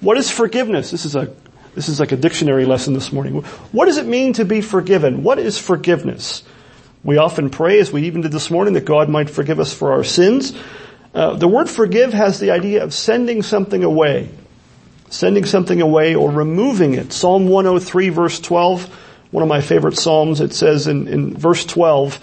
What 0.00 0.16
is 0.18 0.30
forgiveness? 0.30 0.90
This 0.90 1.04
is 1.04 1.16
a 1.16 1.32
This 1.74 1.88
is 1.88 2.00
like 2.00 2.12
a 2.12 2.16
dictionary 2.16 2.64
lesson 2.64 2.94
this 2.94 3.12
morning. 3.12 3.42
What 3.72 3.86
does 3.86 3.96
it 3.96 4.06
mean 4.06 4.32
to 4.34 4.44
be 4.44 4.60
forgiven? 4.60 5.22
What 5.22 5.38
is 5.38 5.58
forgiveness? 5.58 6.42
We 7.02 7.16
often 7.16 7.48
pray, 7.48 7.78
as 7.80 7.92
we 7.92 8.02
even 8.06 8.20
did 8.20 8.32
this 8.32 8.50
morning, 8.50 8.74
that 8.74 8.84
God 8.84 9.08
might 9.08 9.30
forgive 9.30 9.58
us 9.60 9.72
for 9.72 9.92
our 9.92 10.04
sins. 10.04 10.52
Uh, 11.14 11.34
the 11.34 11.48
word 11.48 11.68
forgive 11.68 12.12
has 12.12 12.38
the 12.38 12.50
idea 12.50 12.84
of 12.84 12.94
sending 12.94 13.42
something 13.42 13.82
away. 13.82 14.28
Sending 15.08 15.44
something 15.44 15.80
away 15.80 16.14
or 16.14 16.30
removing 16.30 16.94
it. 16.94 17.12
Psalm 17.12 17.48
103 17.48 18.10
verse 18.10 18.38
12, 18.38 18.84
one 19.32 19.42
of 19.42 19.48
my 19.48 19.60
favorite 19.60 19.96
psalms, 19.98 20.40
it 20.40 20.52
says 20.52 20.86
in, 20.86 21.08
in 21.08 21.36
verse 21.36 21.64
12, 21.64 22.20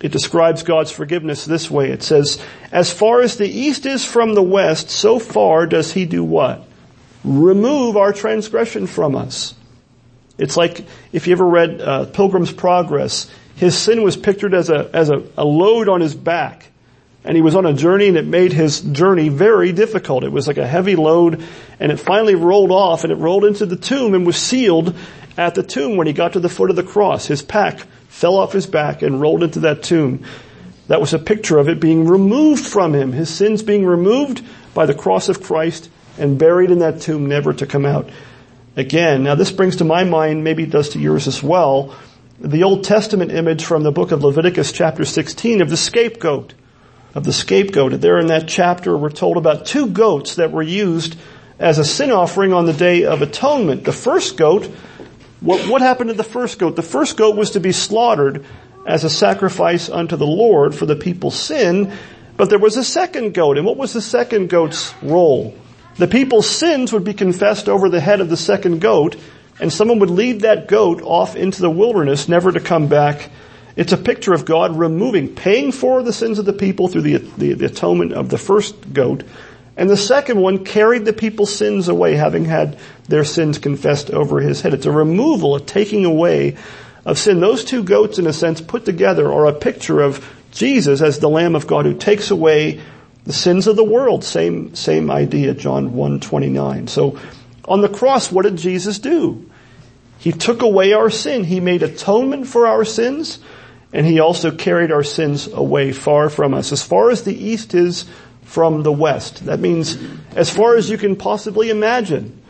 it 0.00 0.12
describes 0.12 0.62
God's 0.62 0.92
forgiveness 0.92 1.44
this 1.44 1.68
way. 1.68 1.90
It 1.90 2.04
says, 2.04 2.40
as 2.70 2.92
far 2.92 3.20
as 3.20 3.36
the 3.36 3.48
east 3.48 3.86
is 3.86 4.04
from 4.04 4.34
the 4.34 4.42
west, 4.42 4.90
so 4.90 5.18
far 5.18 5.66
does 5.66 5.92
he 5.92 6.04
do 6.04 6.22
what? 6.22 6.64
Remove 7.24 7.96
our 7.96 8.12
transgression 8.12 8.86
from 8.86 9.16
us. 9.16 9.54
It's 10.38 10.56
like 10.56 10.86
if 11.12 11.26
you 11.26 11.32
ever 11.32 11.46
read 11.46 11.80
uh, 11.80 12.06
Pilgrim's 12.06 12.52
Progress, 12.52 13.28
his 13.56 13.76
sin 13.76 14.04
was 14.04 14.16
pictured 14.16 14.54
as 14.54 14.70
a, 14.70 14.88
as 14.92 15.10
a, 15.10 15.24
a 15.36 15.44
load 15.44 15.88
on 15.88 16.00
his 16.00 16.14
back. 16.14 16.70
And 17.24 17.36
he 17.36 17.42
was 17.42 17.54
on 17.54 17.66
a 17.66 17.72
journey 17.72 18.08
and 18.08 18.16
it 18.16 18.26
made 18.26 18.52
his 18.52 18.80
journey 18.80 19.28
very 19.28 19.72
difficult. 19.72 20.24
It 20.24 20.32
was 20.32 20.46
like 20.46 20.56
a 20.56 20.66
heavy 20.66 20.96
load 20.96 21.42
and 21.80 21.92
it 21.92 21.98
finally 21.98 22.34
rolled 22.34 22.70
off 22.70 23.04
and 23.04 23.12
it 23.12 23.16
rolled 23.16 23.44
into 23.44 23.66
the 23.66 23.76
tomb 23.76 24.14
and 24.14 24.24
was 24.24 24.36
sealed 24.36 24.94
at 25.36 25.54
the 25.54 25.62
tomb 25.62 25.96
when 25.96 26.06
he 26.06 26.12
got 26.12 26.34
to 26.34 26.40
the 26.40 26.48
foot 26.48 26.70
of 26.70 26.76
the 26.76 26.82
cross. 26.82 27.26
His 27.26 27.42
pack 27.42 27.80
fell 28.08 28.36
off 28.36 28.52
his 28.52 28.66
back 28.66 29.02
and 29.02 29.20
rolled 29.20 29.42
into 29.42 29.60
that 29.60 29.82
tomb. 29.82 30.24
That 30.88 31.00
was 31.00 31.12
a 31.12 31.18
picture 31.18 31.58
of 31.58 31.68
it 31.68 31.80
being 31.80 32.06
removed 32.06 32.66
from 32.66 32.94
him, 32.94 33.12
his 33.12 33.28
sins 33.28 33.62
being 33.62 33.84
removed 33.84 34.44
by 34.74 34.86
the 34.86 34.94
cross 34.94 35.28
of 35.28 35.42
Christ 35.42 35.90
and 36.18 36.38
buried 36.38 36.70
in 36.70 36.78
that 36.80 37.00
tomb 37.00 37.26
never 37.26 37.52
to 37.52 37.66
come 37.66 37.84
out 37.84 38.08
again. 38.74 39.22
Now 39.22 39.34
this 39.34 39.52
brings 39.52 39.76
to 39.76 39.84
my 39.84 40.04
mind, 40.04 40.44
maybe 40.44 40.62
it 40.62 40.70
does 40.70 40.90
to 40.90 40.98
yours 40.98 41.26
as 41.26 41.42
well, 41.42 41.94
the 42.40 42.62
Old 42.62 42.84
Testament 42.84 43.32
image 43.32 43.64
from 43.64 43.82
the 43.82 43.92
book 43.92 44.12
of 44.12 44.22
Leviticus 44.22 44.72
chapter 44.72 45.04
16 45.04 45.60
of 45.60 45.68
the 45.68 45.76
scapegoat. 45.76 46.54
Of 47.14 47.24
the 47.24 47.32
scapegoat. 47.32 48.00
There 48.00 48.18
in 48.18 48.26
that 48.26 48.48
chapter 48.48 48.96
we're 48.96 49.10
told 49.10 49.38
about 49.38 49.66
two 49.66 49.86
goats 49.86 50.36
that 50.36 50.52
were 50.52 50.62
used 50.62 51.16
as 51.58 51.78
a 51.78 51.84
sin 51.84 52.10
offering 52.12 52.52
on 52.52 52.66
the 52.66 52.72
Day 52.72 53.04
of 53.04 53.22
Atonement. 53.22 53.84
The 53.84 53.92
first 53.92 54.36
goat, 54.36 54.66
what, 55.40 55.68
what 55.68 55.82
happened 55.82 56.10
to 56.10 56.14
the 56.14 56.22
first 56.22 56.58
goat? 56.58 56.76
The 56.76 56.82
first 56.82 57.16
goat 57.16 57.34
was 57.34 57.52
to 57.52 57.60
be 57.60 57.72
slaughtered 57.72 58.44
as 58.86 59.04
a 59.04 59.10
sacrifice 59.10 59.88
unto 59.88 60.16
the 60.16 60.26
Lord 60.26 60.74
for 60.74 60.86
the 60.86 60.96
people's 60.96 61.38
sin, 61.38 61.92
but 62.36 62.50
there 62.50 62.58
was 62.58 62.76
a 62.76 62.84
second 62.84 63.34
goat. 63.34 63.56
And 63.56 63.66
what 63.66 63.76
was 63.76 63.92
the 63.92 64.02
second 64.02 64.48
goat's 64.48 64.94
role? 65.02 65.54
The 65.96 66.08
people's 66.08 66.48
sins 66.48 66.92
would 66.92 67.04
be 67.04 67.14
confessed 67.14 67.68
over 67.68 67.88
the 67.88 68.00
head 68.00 68.20
of 68.20 68.28
the 68.28 68.36
second 68.36 68.80
goat, 68.80 69.16
and 69.60 69.72
someone 69.72 69.98
would 69.98 70.10
lead 70.10 70.42
that 70.42 70.68
goat 70.68 71.02
off 71.02 71.36
into 71.36 71.60
the 71.60 71.70
wilderness, 71.70 72.28
never 72.28 72.52
to 72.52 72.60
come 72.60 72.86
back. 72.86 73.30
It's 73.78 73.92
a 73.92 73.96
picture 73.96 74.34
of 74.34 74.44
God 74.44 74.76
removing, 74.76 75.36
paying 75.36 75.70
for 75.70 76.02
the 76.02 76.12
sins 76.12 76.40
of 76.40 76.44
the 76.44 76.52
people 76.52 76.88
through 76.88 77.02
the, 77.02 77.18
the, 77.18 77.52
the 77.52 77.66
atonement 77.66 78.12
of 78.12 78.28
the 78.28 78.36
first 78.36 78.92
goat, 78.92 79.22
and 79.76 79.88
the 79.88 79.96
second 79.96 80.40
one 80.40 80.64
carried 80.64 81.04
the 81.04 81.12
people's 81.12 81.54
sins 81.54 81.86
away, 81.86 82.16
having 82.16 82.44
had 82.44 82.76
their 83.06 83.24
sins 83.24 83.58
confessed 83.58 84.10
over 84.10 84.40
his 84.40 84.60
head. 84.60 84.74
It's 84.74 84.86
a 84.86 84.90
removal, 84.90 85.54
a 85.54 85.60
taking 85.60 86.04
away 86.04 86.56
of 87.06 87.20
sin. 87.20 87.38
Those 87.38 87.64
two 87.64 87.84
goats, 87.84 88.18
in 88.18 88.26
a 88.26 88.32
sense, 88.32 88.60
put 88.60 88.84
together 88.84 89.32
are 89.32 89.46
a 89.46 89.54
picture 89.54 90.00
of 90.00 90.28
Jesus 90.50 91.00
as 91.00 91.20
the 91.20 91.28
Lamb 91.28 91.54
of 91.54 91.68
God 91.68 91.86
who 91.86 91.94
takes 91.94 92.32
away 92.32 92.80
the 93.22 93.32
sins 93.32 93.68
of 93.68 93.76
the 93.76 93.84
world. 93.84 94.24
Same, 94.24 94.74
same 94.74 95.08
idea, 95.08 95.54
John 95.54 95.92
1.29. 95.92 96.88
So, 96.88 97.16
on 97.66 97.80
the 97.80 97.88
cross, 97.88 98.32
what 98.32 98.42
did 98.42 98.56
Jesus 98.56 98.98
do? 98.98 99.48
He 100.18 100.32
took 100.32 100.62
away 100.62 100.94
our 100.94 101.10
sin. 101.10 101.44
He 101.44 101.60
made 101.60 101.84
atonement 101.84 102.48
for 102.48 102.66
our 102.66 102.84
sins, 102.84 103.38
and 103.92 104.06
He 104.06 104.20
also 104.20 104.50
carried 104.50 104.92
our 104.92 105.02
sins 105.02 105.46
away 105.46 105.92
far 105.92 106.30
from 106.30 106.54
us. 106.54 106.72
As 106.72 106.82
far 106.82 107.10
as 107.10 107.24
the 107.24 107.34
east 107.34 107.74
is 107.74 108.04
from 108.42 108.82
the 108.82 108.92
west. 108.92 109.44
That 109.44 109.60
means 109.60 109.98
as 110.34 110.50
far 110.50 110.76
as 110.76 110.88
you 110.88 110.96
can 110.96 111.16
possibly 111.16 111.70
imagine. 111.70 112.40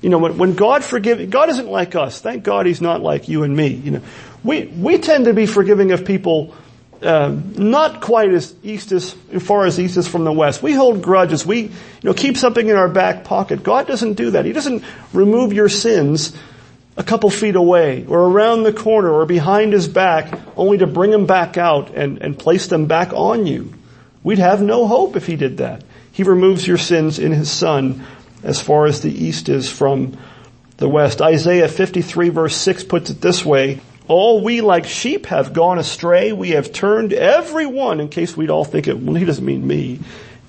You 0.00 0.10
know, 0.10 0.18
when, 0.18 0.36
when 0.36 0.54
God 0.54 0.84
forgive, 0.84 1.30
God 1.30 1.48
isn't 1.48 1.68
like 1.68 1.94
us. 1.94 2.20
Thank 2.20 2.42
God 2.42 2.66
He's 2.66 2.80
not 2.80 3.00
like 3.00 3.28
you 3.28 3.44
and 3.44 3.56
me. 3.56 3.68
You 3.68 3.90
know, 3.92 4.02
we, 4.42 4.66
we 4.66 4.98
tend 4.98 5.26
to 5.26 5.32
be 5.32 5.46
forgiving 5.46 5.92
of 5.92 6.04
people 6.04 6.54
uh, 7.02 7.36
not 7.56 8.00
quite 8.00 8.32
as 8.32 8.54
east 8.62 8.92
as, 8.92 9.14
as 9.32 9.42
far 9.42 9.66
as 9.66 9.78
east 9.78 9.96
is 9.96 10.08
from 10.08 10.24
the 10.24 10.32
west. 10.32 10.62
We 10.62 10.72
hold 10.72 11.02
grudges. 11.02 11.44
We, 11.44 11.62
you 11.62 11.70
know, 12.02 12.14
keep 12.14 12.36
something 12.36 12.68
in 12.68 12.76
our 12.76 12.88
back 12.88 13.24
pocket. 13.24 13.62
God 13.62 13.86
doesn't 13.86 14.14
do 14.14 14.32
that. 14.32 14.44
He 14.44 14.52
doesn't 14.52 14.82
remove 15.12 15.52
your 15.52 15.68
sins 15.68 16.36
a 16.96 17.02
couple 17.02 17.30
feet 17.30 17.56
away 17.56 18.04
or 18.06 18.20
around 18.20 18.62
the 18.62 18.72
corner 18.72 19.10
or 19.10 19.26
behind 19.26 19.72
his 19.72 19.88
back 19.88 20.38
only 20.56 20.78
to 20.78 20.86
bring 20.86 21.12
him 21.12 21.26
back 21.26 21.56
out 21.56 21.90
and, 21.94 22.18
and 22.18 22.38
place 22.38 22.68
them 22.68 22.86
back 22.86 23.12
on 23.12 23.46
you. 23.46 23.72
We'd 24.22 24.38
have 24.38 24.62
no 24.62 24.86
hope 24.86 25.16
if 25.16 25.26
he 25.26 25.36
did 25.36 25.58
that. 25.58 25.82
He 26.12 26.22
removes 26.22 26.66
your 26.66 26.78
sins 26.78 27.18
in 27.18 27.32
his 27.32 27.50
son 27.50 28.04
as 28.42 28.60
far 28.60 28.86
as 28.86 29.00
the 29.00 29.12
east 29.12 29.48
is 29.48 29.70
from 29.70 30.16
the 30.76 30.88
west. 30.88 31.20
Isaiah 31.20 31.68
53 31.68 32.28
verse 32.28 32.56
6 32.56 32.84
puts 32.84 33.10
it 33.10 33.20
this 33.20 33.44
way, 33.44 33.80
all 34.06 34.44
we 34.44 34.60
like 34.60 34.84
sheep 34.84 35.26
have 35.26 35.52
gone 35.52 35.78
astray. 35.78 36.32
We 36.32 36.50
have 36.50 36.72
turned 36.72 37.12
everyone, 37.12 38.00
in 38.00 38.08
case 38.08 38.36
we'd 38.36 38.50
all 38.50 38.64
think 38.64 38.86
it, 38.86 38.98
well, 38.98 39.14
he 39.14 39.24
doesn't 39.24 39.44
mean 39.44 39.66
me, 39.66 40.00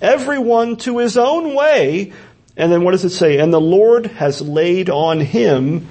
everyone 0.01 0.75
to 0.77 0.97
his 0.97 1.17
own 1.17 1.55
way. 1.55 2.13
And 2.57 2.71
then 2.71 2.83
what 2.83 2.91
does 2.91 3.05
it 3.05 3.09
say? 3.09 3.39
And 3.39 3.53
the 3.53 3.61
Lord 3.61 4.07
has 4.07 4.41
laid 4.41 4.89
on 4.89 5.19
him 5.19 5.87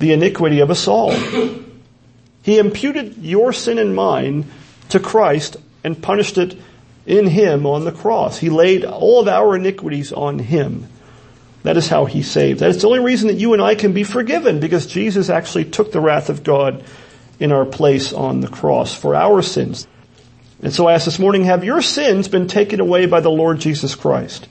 the 0.00 0.12
iniquity 0.12 0.60
of 0.60 0.70
us 0.70 0.88
all. 0.88 1.12
He 2.42 2.58
imputed 2.58 3.18
your 3.18 3.52
sin 3.52 3.78
and 3.78 3.94
mine 3.94 4.46
to 4.88 4.98
Christ 4.98 5.56
and 5.84 6.02
punished 6.02 6.38
it 6.38 6.58
in 7.06 7.26
him 7.26 7.66
on 7.66 7.84
the 7.84 7.92
cross. 7.92 8.38
He 8.38 8.50
laid 8.50 8.84
all 8.84 9.20
of 9.20 9.28
our 9.28 9.56
iniquities 9.56 10.12
on 10.12 10.38
him. 10.38 10.88
That 11.62 11.76
is 11.76 11.88
how 11.88 12.06
he 12.06 12.22
saved. 12.22 12.60
That 12.60 12.70
is 12.70 12.80
the 12.80 12.88
only 12.88 13.00
reason 13.00 13.28
that 13.28 13.34
you 13.34 13.52
and 13.52 13.60
I 13.60 13.74
can 13.74 13.92
be 13.92 14.04
forgiven 14.04 14.60
because 14.60 14.86
Jesus 14.86 15.28
actually 15.28 15.66
took 15.66 15.92
the 15.92 16.00
wrath 16.00 16.30
of 16.30 16.42
God 16.42 16.82
in 17.38 17.52
our 17.52 17.66
place 17.66 18.12
on 18.12 18.40
the 18.40 18.48
cross 18.48 18.94
for 18.94 19.14
our 19.14 19.42
sins. 19.42 19.86
And 20.62 20.72
so 20.72 20.86
I 20.86 20.94
ask 20.94 21.04
this 21.04 21.18
morning, 21.18 21.44
have 21.44 21.64
your 21.64 21.82
sins 21.82 22.28
been 22.28 22.48
taken 22.48 22.80
away 22.80 23.06
by 23.06 23.20
the 23.20 23.30
Lord 23.30 23.60
Jesus 23.60 23.94
Christ? 23.94 24.48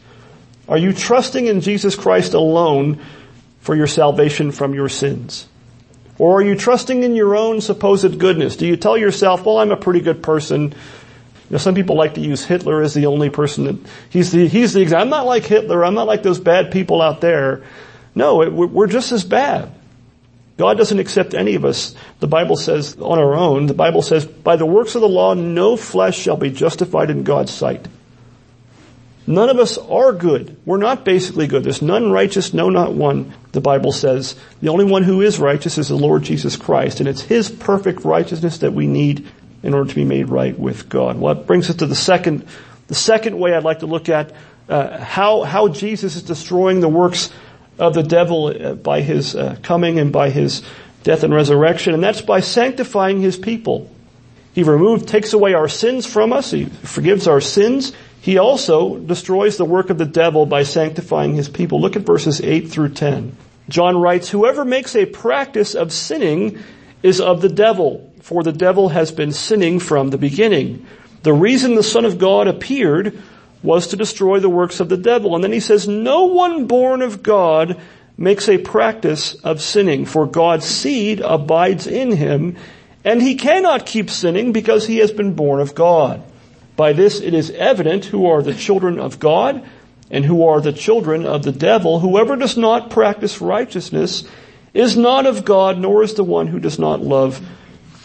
Are 0.68 0.78
you 0.78 0.94
trusting 0.94 1.48
in 1.48 1.62
Jesus 1.62 1.96
Christ 1.96 2.36
alone 2.36 3.00
for 3.60 3.76
your 3.76 3.88
salvation 3.88 4.52
from 4.52 4.74
your 4.74 4.90
sins? 4.90 5.48
Or 6.18 6.40
are 6.40 6.42
you 6.42 6.56
trusting 6.56 7.04
in 7.04 7.16
your 7.16 7.36
own 7.36 7.62
supposed 7.62 8.20
goodness? 8.20 8.58
Do 8.58 8.68
you 8.68 8.76
tell 8.76 8.98
yourself, 8.98 9.46
well, 9.46 9.58
I'm 9.58 9.72
a 9.72 9.78
pretty 9.78 10.02
good 10.02 10.22
person. 10.22 10.64
You 10.64 10.76
know, 11.50 11.58
some 11.58 11.76
people 11.76 11.96
like 11.96 12.16
to 12.16 12.22
use 12.22 12.44
Hitler 12.44 12.82
as 12.82 12.94
the 12.94 13.06
only 13.06 13.30
person 13.30 13.64
that, 13.64 13.78
he's 14.10 14.32
the, 14.32 14.48
he's 14.48 14.74
the. 14.74 14.96
I'm 14.96 15.10
not 15.10 15.26
like 15.26 15.46
Hitler. 15.46 15.84
I'm 15.86 15.94
not 15.94 16.08
like 16.08 16.22
those 16.22 16.40
bad 16.40 16.72
people 16.72 17.02
out 17.02 17.22
there. 17.22 17.64
No, 18.14 18.42
it, 18.42 18.52
we're 18.52 18.88
just 18.88 19.12
as 19.14 19.24
bad. 19.24 19.72
God 20.58 20.78
doesn't 20.78 21.00
accept 21.00 21.34
any 21.34 21.56
of 21.56 21.64
us, 21.64 21.96
the 22.20 22.28
Bible 22.28 22.58
says, 22.58 22.98
on 23.00 23.18
our 23.18 23.34
own. 23.34 23.68
The 23.68 23.74
Bible 23.74 24.02
says, 24.02 24.26
by 24.26 24.58
the 24.58 24.66
works 24.66 24.94
of 24.96 25.02
the 25.02 25.08
law, 25.08 25.34
no 25.34 25.78
flesh 25.78 26.18
shall 26.20 26.36
be 26.36 26.50
justified 26.50 27.10
in 27.10 27.24
God's 27.24 27.54
sight. 27.54 27.88
None 29.30 29.50
of 29.50 29.60
us 29.60 29.78
are 29.78 30.12
good. 30.12 30.58
We're 30.66 30.78
not 30.78 31.06
basically 31.06 31.46
good. 31.46 31.64
There's 31.64 31.84
none 31.84 32.12
righteous, 32.12 32.52
no 32.52 32.72
not 32.72 32.94
one, 32.94 33.32
the 33.52 33.62
Bible 33.62 33.92
says. 33.92 34.36
The 34.60 34.70
only 34.70 34.86
one 34.86 35.04
who 35.04 35.22
is 35.22 35.38
righteous 35.38 35.78
is 35.78 35.90
the 35.90 35.96
Lord 35.96 36.24
Jesus 36.24 36.58
Christ, 36.58 37.00
and 37.00 37.08
it's 37.08 37.22
His 37.22 37.48
perfect 37.48 38.04
righteousness 38.04 38.58
that 38.58 38.74
we 38.74 38.88
need 38.88 39.28
in 39.62 39.76
order 39.76 39.88
to 39.88 39.96
be 39.96 40.04
made 40.04 40.30
right 40.30 40.58
with 40.58 40.90
God. 40.90 41.20
Well, 41.20 41.36
that 41.36 41.46
brings 41.46 41.70
us 41.70 41.76
to 41.76 41.86
the 41.86 41.94
second, 41.94 42.48
the 42.88 42.96
second 42.96 43.38
way 43.38 43.54
I'd 43.54 43.64
like 43.64 43.80
to 43.80 43.86
look 43.86 44.10
at 44.10 44.34
uh, 44.68 44.98
how 44.98 45.44
how 45.44 45.68
Jesus 45.68 46.16
is 46.16 46.24
destroying 46.24 46.80
the 46.80 46.90
works 46.90 47.32
of 47.78 47.94
the 47.94 48.02
devil 48.02 48.48
uh, 48.48 48.74
by 48.74 49.02
his 49.02 49.36
uh, 49.36 49.58
coming 49.62 50.00
and 50.00 50.12
by 50.12 50.32
his 50.32 50.64
death 51.04 51.24
and 51.24 51.32
resurrection, 51.32 51.94
and 51.94 52.04
that's 52.04 52.22
by 52.22 52.40
sanctifying 52.40 53.22
his 53.22 53.38
people. 53.38 53.92
He 54.56 54.64
removes, 54.64 55.06
takes 55.06 55.34
away 55.34 55.54
our 55.54 55.68
sins 55.68 56.08
from 56.08 56.34
us. 56.34 56.50
He 56.50 56.66
forgives 56.66 57.28
our 57.28 57.42
sins. 57.42 57.94
He 58.30 58.38
also 58.38 59.00
destroys 59.00 59.58
the 59.58 59.66
work 59.66 59.90
of 59.90 59.98
the 59.98 60.06
devil 60.06 60.46
by 60.46 60.62
sanctifying 60.62 61.34
his 61.34 61.50
people. 61.50 61.82
Look 61.82 61.96
at 61.96 62.04
verses 62.04 62.40
8 62.40 62.70
through 62.70 62.90
10. 62.90 63.36
John 63.70 64.00
writes, 64.00 64.30
Whoever 64.30 64.64
makes 64.64 64.96
a 64.96 65.08
practice 65.08 65.74
of 65.74 65.92
sinning 65.92 66.60
is 67.02 67.20
of 67.20 67.42
the 67.42 67.50
devil 67.50 68.14
for 68.22 68.44
the 68.44 68.52
devil 68.52 68.90
has 68.90 69.12
been 69.12 69.32
sinning 69.32 69.80
from 69.80 70.12
the 70.12 70.18
beginning. 70.20 70.86
The 71.24 71.34
reason 71.34 71.74
the 71.74 71.82
Son 71.82 72.06
of 72.06 72.20
God 72.20 72.48
appeared 72.48 73.20
was 73.64 73.88
to 73.88 73.98
destroy 73.98 74.40
the 74.40 74.48
works 74.48 74.80
of 74.80 74.90
the 74.90 74.98
devil. 74.98 75.34
And 75.34 75.44
then 75.44 75.52
he 75.52 75.60
says, 75.60 75.88
no 75.88 76.26
one 76.26 76.68
born 76.68 77.02
of 77.02 77.24
God 77.24 77.82
makes 78.16 78.48
a 78.48 78.60
practice 78.60 79.34
of 79.34 79.64
sinning, 79.64 80.06
for 80.06 80.28
God's 80.28 80.68
seed 80.68 81.22
abides 81.22 81.88
in 81.88 82.12
him, 82.12 82.58
and 83.04 83.24
he 83.24 83.34
cannot 83.34 83.88
keep 83.88 84.12
sinning 84.12 84.52
because 84.52 84.86
he 84.86 84.98
has 84.98 85.12
been 85.12 85.34
born 85.34 85.60
of 85.60 85.74
God. 85.74 86.22
By 86.80 86.94
this 86.94 87.20
it 87.20 87.34
is 87.34 87.52
evident 87.52 88.06
who 88.06 88.28
are 88.28 88.42
the 88.42 88.54
children 88.54 89.00
of 89.00 89.20
God 89.20 89.68
and 90.10 90.24
who 90.24 90.48
are 90.48 90.62
the 90.62 90.72
children 90.72 91.26
of 91.26 91.44
the 91.44 91.52
devil. 91.52 92.00
Whoever 92.00 92.38
does 92.38 92.56
not 92.56 92.90
practice 92.90 93.42
righteousness 93.42 94.24
is 94.74 94.96
not 94.96 95.26
of 95.26 95.44
God, 95.44 95.78
nor 95.78 96.04
is 96.04 96.14
the 96.14 96.24
one 96.24 96.48
who 96.48 96.58
does 96.58 96.80
not 96.80 97.02
love 97.02 97.46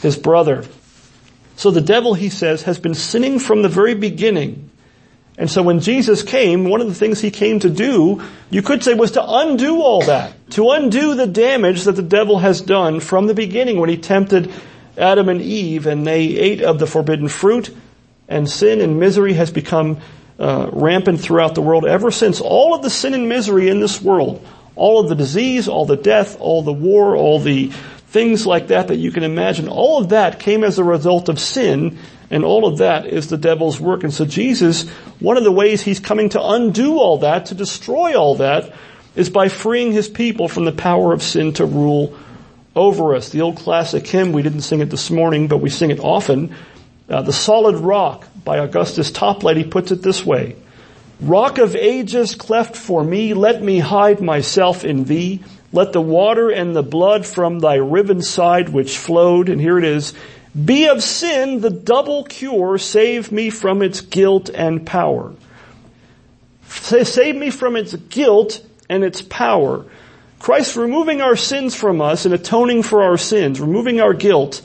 his 0.03 0.17
brother. 0.17 0.65
So 1.55 1.71
the 1.71 1.81
devil, 1.81 2.15
he 2.15 2.31
says, 2.31 2.63
has 2.63 2.81
been 2.81 2.97
sinning 2.97 3.39
from 3.39 3.63
the 3.63 3.69
very 3.69 3.95
beginning. 3.95 4.71
And 5.39 5.49
so 5.49 5.63
when 5.63 5.79
Jesus 5.79 6.25
came, 6.25 6.65
one 6.65 6.81
of 6.81 6.89
the 6.89 6.95
things 6.95 7.21
he 7.21 7.31
came 7.31 7.61
to 7.61 7.71
do, 7.71 8.25
you 8.51 8.63
could 8.63 8.83
say, 8.83 8.95
was 8.95 9.13
to 9.13 9.25
undo 9.25 9.83
all 9.83 10.03
that. 10.07 10.35
To 10.51 10.71
undo 10.71 11.15
the 11.15 11.29
damage 11.29 11.85
that 11.85 11.95
the 11.95 12.03
devil 12.03 12.41
has 12.41 12.61
done 12.61 12.99
from 12.99 13.29
the 13.29 13.35
beginning 13.35 13.79
when 13.79 13.89
he 13.89 13.99
tempted 13.99 14.53
Adam 14.99 15.29
and 15.29 15.41
Eve 15.41 15.87
and 15.87 16.05
they 16.05 16.25
ate 16.25 16.61
of 16.61 16.81
the 16.81 16.89
forbidden 16.89 17.29
fruit 17.29 17.73
and 18.29 18.49
sin 18.49 18.81
and 18.81 18.99
misery 18.99 19.35
has 19.35 19.51
become 19.51 19.99
uh, 20.39 20.69
rampant 20.73 21.21
throughout 21.21 21.55
the 21.55 21.63
world 21.63 21.85
ever 21.85 22.11
since. 22.11 22.41
All 22.41 22.75
of 22.75 22.83
the 22.83 22.91
sin 22.91 23.15
and 23.15 23.29
misery 23.29 23.69
in 23.69 23.81
this 23.81 24.01
world, 24.01 24.45
all 24.77 25.01
of 25.01 25.09
the 25.09 25.15
disease, 25.15 25.69
all 25.69 25.87
the 25.87 25.97
death, 25.97 26.37
all 26.41 26.63
the 26.63 26.73
war, 26.73 27.17
all 27.17 27.39
the 27.39 27.69
things 28.09 28.47
like 28.47 28.69
that 28.69 28.89
that 28.89 28.97
you 28.97 29.11
can 29.11 29.25
imagine, 29.25 29.69
all 29.69 29.99
of 29.99 30.11
that 30.11 30.39
came 30.39 30.65
as 30.65 30.79
a 30.79 30.85
result 30.85 31.29
of 31.29 31.39
sin 31.39 31.99
and 32.31 32.45
all 32.45 32.67
of 32.67 32.79
that 32.79 33.07
is 33.07 33.29
the 33.29 33.37
devil's 33.37 33.79
work. 33.79 34.03
And 34.03 34.13
so 34.13 34.25
Jesus, 34.25 34.89
one 35.21 35.37
of 35.37 35.45
the 35.45 35.53
ways 35.53 35.83
he's 35.83 36.01
coming 36.01 36.31
to 36.31 36.43
undo 36.43 36.99
all 36.99 37.19
that, 37.19 37.47
to 37.47 37.55
destroy 37.55 38.19
all 38.19 38.37
that, 38.37 38.75
is 39.15 39.31
by 39.31 39.49
freeing 39.49 39.93
his 39.93 40.09
people 40.09 40.49
from 40.49 40.65
the 40.65 40.73
power 40.73 41.13
of 41.13 41.23
sin 41.23 41.53
to 41.55 41.65
rule 41.65 42.19
over 42.75 43.15
us. 43.15 43.29
The 43.29 43.43
old 43.43 43.57
classic 43.57 44.07
hymn, 44.07 44.33
we 44.33 44.43
didn't 44.43 44.63
sing 44.63 44.81
it 44.81 44.91
this 44.91 45.11
morning, 45.11 45.47
but 45.47 45.59
we 45.59 45.71
sing 45.71 45.91
it 45.91 46.01
often. 46.01 46.55
Uh, 47.09 47.23
the 47.23 47.33
Solid 47.33 47.77
Rock 47.77 48.27
by 48.45 48.59
Augustus 48.59 49.11
Toplady 49.11 49.71
puts 49.71 49.91
it 49.91 50.03
this 50.03 50.25
way. 50.25 50.57
Rock 51.21 51.59
of 51.59 51.77
ages 51.77 52.35
cleft 52.35 52.77
for 52.77 53.05
me, 53.05 53.35
let 53.35 53.63
me 53.63 53.79
hide 53.79 54.21
myself 54.21 54.85
in 54.85 55.05
thee. 55.05 55.43
Let 55.73 55.93
the 55.93 56.01
water 56.01 56.51
and 56.51 56.75
the 56.75 56.83
blood 56.83 57.27
from 57.27 57.59
thy 57.59 57.77
riven 57.77 58.23
side 58.23 58.69
which 58.69 58.97
flowed, 58.97 59.49
and 59.49 59.61
here 59.61 59.79
it 59.79 59.85
is, 59.85 60.15
be 60.65 60.87
of 60.87 61.03
sin 61.03 61.61
the 61.61 61.71
double 61.71 62.25
cure, 62.25 62.79
save 62.79 63.33
me 63.33 63.51
from 63.51 63.83
its 63.83 64.01
guilt 64.01 64.51
and 64.55 64.87
power. 64.87 65.35
Save 66.69 67.37
me 67.37 67.51
from 67.51 67.77
its 67.77 67.95
guilt 67.95 68.65
and 68.89 69.03
its 69.03 69.21
power. 69.21 69.85
Christ 70.39 70.77
removing 70.77 71.21
our 71.21 71.37
sins 71.37 71.75
from 71.75 72.01
us 72.01 72.25
and 72.25 72.35
atoning 72.35 72.83
for 72.83 73.03
our 73.03 73.17
sins, 73.17 73.61
removing 73.61 74.01
our 74.01 74.15
guilt, 74.15 74.63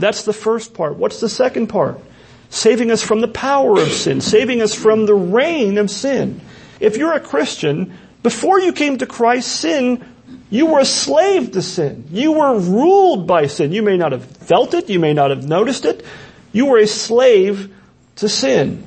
that's 0.00 0.24
the 0.24 0.32
first 0.32 0.74
part. 0.74 0.96
What's 0.96 1.20
the 1.20 1.28
second 1.28 1.68
part? 1.68 2.00
Saving 2.48 2.90
us 2.90 3.02
from 3.02 3.20
the 3.20 3.28
power 3.28 3.80
of 3.80 3.92
sin, 3.92 4.20
saving 4.20 4.60
us 4.60 4.74
from 4.74 5.06
the 5.06 5.14
reign 5.14 5.78
of 5.78 5.90
sin. 5.90 6.40
If 6.80 6.96
you're 6.96 7.12
a 7.12 7.20
Christian, 7.20 7.96
before 8.22 8.60
you 8.60 8.72
came 8.72 8.98
to 8.98 9.06
Christ, 9.06 9.48
sin 9.48 10.04
you 10.50 10.66
were 10.66 10.80
a 10.80 10.84
slave 10.84 11.52
to 11.52 11.62
sin. 11.62 12.06
You 12.10 12.32
were 12.32 12.58
ruled 12.58 13.28
by 13.28 13.46
sin. 13.46 13.72
You 13.72 13.82
may 13.82 13.96
not 13.96 14.10
have 14.10 14.24
felt 14.24 14.74
it. 14.74 14.90
You 14.90 14.98
may 14.98 15.14
not 15.14 15.30
have 15.30 15.46
noticed 15.46 15.84
it. 15.84 16.04
You 16.52 16.66
were 16.66 16.78
a 16.78 16.88
slave 16.88 17.72
to 18.16 18.28
sin. 18.28 18.82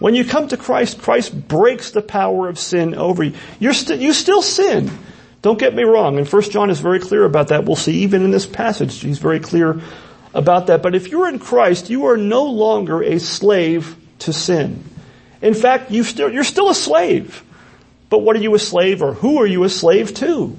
When 0.00 0.16
you 0.16 0.24
come 0.24 0.48
to 0.48 0.56
Christ, 0.56 1.00
Christ 1.00 1.48
breaks 1.48 1.92
the 1.92 2.02
power 2.02 2.48
of 2.48 2.58
sin 2.58 2.96
over 2.96 3.22
you. 3.22 3.34
You're 3.60 3.72
st- 3.72 4.00
you 4.00 4.12
still 4.12 4.42
sin. 4.42 4.90
Don't 5.40 5.58
get 5.58 5.74
me 5.74 5.84
wrong. 5.84 6.18
And 6.18 6.28
First 6.28 6.50
John 6.50 6.68
is 6.68 6.80
very 6.80 6.98
clear 6.98 7.24
about 7.24 7.48
that. 7.48 7.64
We'll 7.64 7.76
see 7.76 8.02
even 8.02 8.24
in 8.24 8.32
this 8.32 8.46
passage, 8.46 9.00
he's 9.00 9.18
very 9.18 9.38
clear 9.38 9.80
about 10.34 10.66
that. 10.66 10.82
But 10.82 10.94
if 10.94 11.08
you're 11.08 11.28
in 11.28 11.38
Christ, 11.38 11.88
you 11.88 12.06
are 12.06 12.16
no 12.16 12.44
longer 12.44 13.02
a 13.02 13.18
slave 13.18 13.96
to 14.20 14.32
sin. 14.32 14.84
In 15.40 15.54
fact, 15.54 15.90
you 15.90 16.04
still, 16.04 16.30
you're 16.30 16.44
still 16.44 16.68
a 16.68 16.74
slave. 16.74 17.42
But 18.10 18.18
what 18.18 18.36
are 18.36 18.40
you 18.40 18.54
a 18.54 18.58
slave 18.58 19.02
or 19.02 19.14
who 19.14 19.40
are 19.40 19.46
you 19.46 19.64
a 19.64 19.68
slave 19.68 20.14
to? 20.14 20.56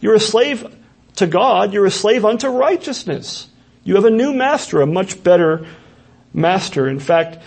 You're 0.00 0.14
a 0.14 0.20
slave 0.20 0.74
to 1.16 1.26
God. 1.26 1.72
You're 1.72 1.86
a 1.86 1.90
slave 1.90 2.24
unto 2.24 2.48
righteousness. 2.48 3.48
You 3.84 3.94
have 3.94 4.04
a 4.04 4.10
new 4.10 4.32
master, 4.32 4.80
a 4.80 4.86
much 4.86 5.22
better 5.22 5.66
master. 6.32 6.88
In 6.88 6.98
fact, 6.98 7.38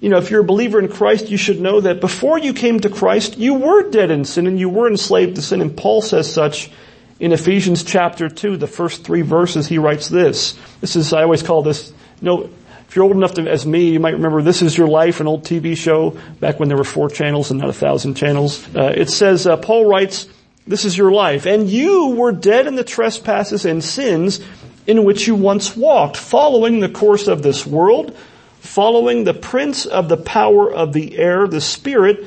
you 0.00 0.08
know, 0.08 0.18
if 0.18 0.30
you're 0.30 0.42
a 0.42 0.44
believer 0.44 0.78
in 0.78 0.88
Christ, 0.88 1.30
you 1.30 1.36
should 1.36 1.60
know 1.60 1.80
that 1.80 2.00
before 2.00 2.38
you 2.38 2.52
came 2.52 2.80
to 2.80 2.90
Christ, 2.90 3.38
you 3.38 3.54
were 3.54 3.90
dead 3.90 4.10
in 4.10 4.24
sin 4.24 4.46
and 4.46 4.60
you 4.60 4.68
were 4.68 4.88
enslaved 4.88 5.36
to 5.36 5.42
sin. 5.42 5.62
And 5.62 5.76
Paul 5.76 6.02
says 6.02 6.32
such 6.32 6.70
in 7.18 7.32
Ephesians 7.32 7.82
chapter 7.82 8.28
2, 8.28 8.56
the 8.56 8.66
first 8.66 9.04
three 9.04 9.22
verses, 9.22 9.66
he 9.66 9.78
writes 9.78 10.08
this. 10.08 10.58
This 10.80 10.96
is, 10.96 11.12
I 11.12 11.22
always 11.22 11.42
call 11.42 11.62
this, 11.62 11.90
you 12.20 12.26
know, 12.26 12.50
if 12.88 12.94
you're 12.94 13.04
old 13.04 13.16
enough 13.16 13.34
to, 13.34 13.50
as 13.50 13.66
me, 13.66 13.90
you 13.90 14.00
might 14.00 14.14
remember 14.14 14.42
This 14.42 14.62
Is 14.62 14.76
Your 14.76 14.86
Life, 14.86 15.20
an 15.20 15.26
old 15.26 15.44
TV 15.44 15.76
show 15.76 16.18
back 16.40 16.60
when 16.60 16.68
there 16.68 16.78
were 16.78 16.84
four 16.84 17.08
channels 17.08 17.50
and 17.50 17.58
not 17.58 17.70
a 17.70 17.72
thousand 17.72 18.14
channels. 18.14 18.64
Uh, 18.74 18.92
it 18.94 19.10
says, 19.10 19.46
uh, 19.46 19.56
Paul 19.56 19.86
writes, 19.86 20.28
this 20.66 20.84
is 20.84 20.96
your 20.96 21.10
life. 21.10 21.46
And 21.46 21.68
you 21.68 22.10
were 22.10 22.32
dead 22.32 22.66
in 22.66 22.74
the 22.74 22.84
trespasses 22.84 23.64
and 23.64 23.82
sins 23.82 24.40
in 24.86 25.04
which 25.04 25.26
you 25.26 25.34
once 25.34 25.76
walked, 25.76 26.16
following 26.16 26.80
the 26.80 26.88
course 26.88 27.28
of 27.28 27.42
this 27.42 27.66
world, 27.66 28.16
following 28.60 29.24
the 29.24 29.34
prince 29.34 29.86
of 29.86 30.08
the 30.08 30.16
power 30.16 30.72
of 30.72 30.92
the 30.92 31.18
air, 31.18 31.48
the 31.48 31.60
spirit 31.60 32.26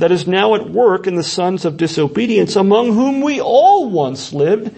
that 0.00 0.12
is 0.12 0.26
now 0.26 0.54
at 0.54 0.68
work 0.68 1.06
in 1.06 1.14
the 1.14 1.22
sons 1.22 1.64
of 1.64 1.76
disobedience, 1.76 2.56
among 2.56 2.92
whom 2.92 3.20
we 3.20 3.40
all 3.40 3.88
once 3.88 4.32
lived 4.32 4.74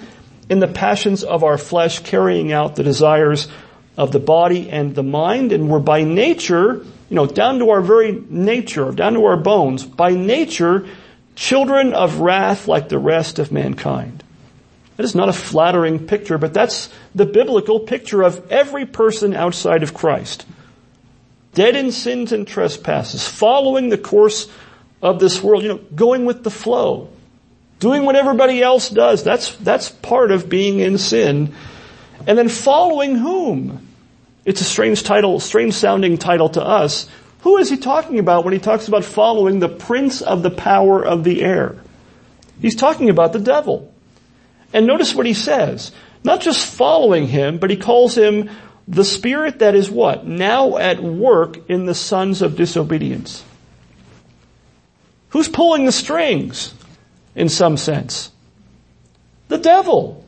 in 0.49 0.59
the 0.59 0.69
passions 0.69 1.23
of 1.23 1.45
our 1.45 1.59
flesh, 1.59 2.01
carrying 2.01 2.53
out 2.53 2.77
the 2.77 2.83
desires 2.83 3.49
of 3.97 4.13
the 4.13 4.19
body 4.19 4.71
and 4.71 4.95
the 4.95 5.03
mind, 5.03 5.53
and 5.53 5.69
were 5.69 5.81
by 5.81 6.03
nature, 6.03 6.85
you 7.09 7.17
know, 7.17 7.27
down 7.27 7.59
to 7.59 7.71
our 7.71 7.81
very 7.81 8.13
nature, 8.29 8.91
down 8.91 9.15
to 9.15 9.25
our 9.25 9.37
bones, 9.37 9.85
by 9.85 10.11
nature, 10.13 10.87
children 11.35 11.93
of 11.93 12.19
wrath 12.19 12.67
like 12.67 12.89
the 12.89 12.99
rest 12.99 13.39
of 13.39 13.53
mankind. 13.53 14.23
That 14.97 15.05
is 15.05 15.15
not 15.15 15.29
a 15.29 15.33
flattering 15.33 16.07
picture, 16.07 16.39
but 16.39 16.53
that's 16.53 16.89
the 17.15 17.27
biblical 17.27 17.81
picture 17.81 18.23
of 18.23 18.51
every 18.51 18.87
person 18.87 19.35
outside 19.35 19.83
of 19.83 19.95
Christ. 19.95 20.47
Dead 21.55 21.77
in 21.77 21.93
sins 21.93 22.33
and 22.33 22.47
trespasses, 22.47 23.27
following 23.27 23.89
the 23.89 23.99
course 23.99 24.49
of 25.03 25.19
this 25.19 25.43
world, 25.43 25.63
you 25.65 25.69
know, 25.69 25.81
going 25.95 26.25
with 26.25 26.45
the 26.45 26.51
flow, 26.51 27.11
doing 27.81 28.05
what 28.05 28.17
everybody 28.17 28.63
else 28.63 28.89
does. 28.89 29.25
That's, 29.25 29.55
that's 29.57 29.91
part 29.91 30.31
of 30.31 30.49
being 30.49 30.79
in 30.79 30.97
sin. 30.97 31.55
And 32.27 32.39
then 32.39 32.49
following 32.49 33.17
whom? 33.17 33.89
It's 34.45 34.61
a 34.61 34.65
strange 34.65 35.03
title, 35.03 35.41
strange 35.41 35.75
sounding 35.75 36.19
title 36.19 36.49
to 36.51 36.63
us, 36.63 37.09
who 37.43 37.57
is 37.57 37.69
he 37.69 37.77
talking 37.77 38.21
about 38.21 38.45
when 38.45 38.53
he 38.53 38.61
talks 38.61 38.87
about 38.87 39.05
following 39.05 39.59
the 39.59 39.69
prince 39.69 40.23
of 40.23 40.43
the 40.43 40.51
power 40.51 41.05
of 41.05 41.25
the 41.25 41.43
air? 41.43 41.77
He's 42.61 42.77
talking 42.77 43.11
about 43.11 43.33
the 43.33 43.41
devil. 43.41 43.93
And 44.73 44.87
notice 44.87 45.15
what 45.15 45.27
he 45.27 45.35
says. 45.35 45.91
Not 46.23 46.41
just 46.41 46.65
following 46.65 47.27
him, 47.27 47.59
but 47.59 47.71
he 47.71 47.77
calls 47.77 48.17
him 48.17 48.49
the 48.87 49.05
spirit 49.05 49.59
that 49.59 49.75
is 49.75 49.91
what? 49.91 50.25
Now 50.25 50.77
at 50.77 51.03
work 51.03 51.69
in 51.69 51.85
the 51.85 51.95
sons 51.95 52.43
of 52.43 52.57
disobedience. 52.57 53.45
Who's 55.33 55.49
pulling 55.49 55.87
the 55.87 55.93
strings? 55.93 56.75
In 57.35 57.49
some 57.49 57.77
sense. 57.79 58.31
The 59.49 59.59
devil. 59.59 60.25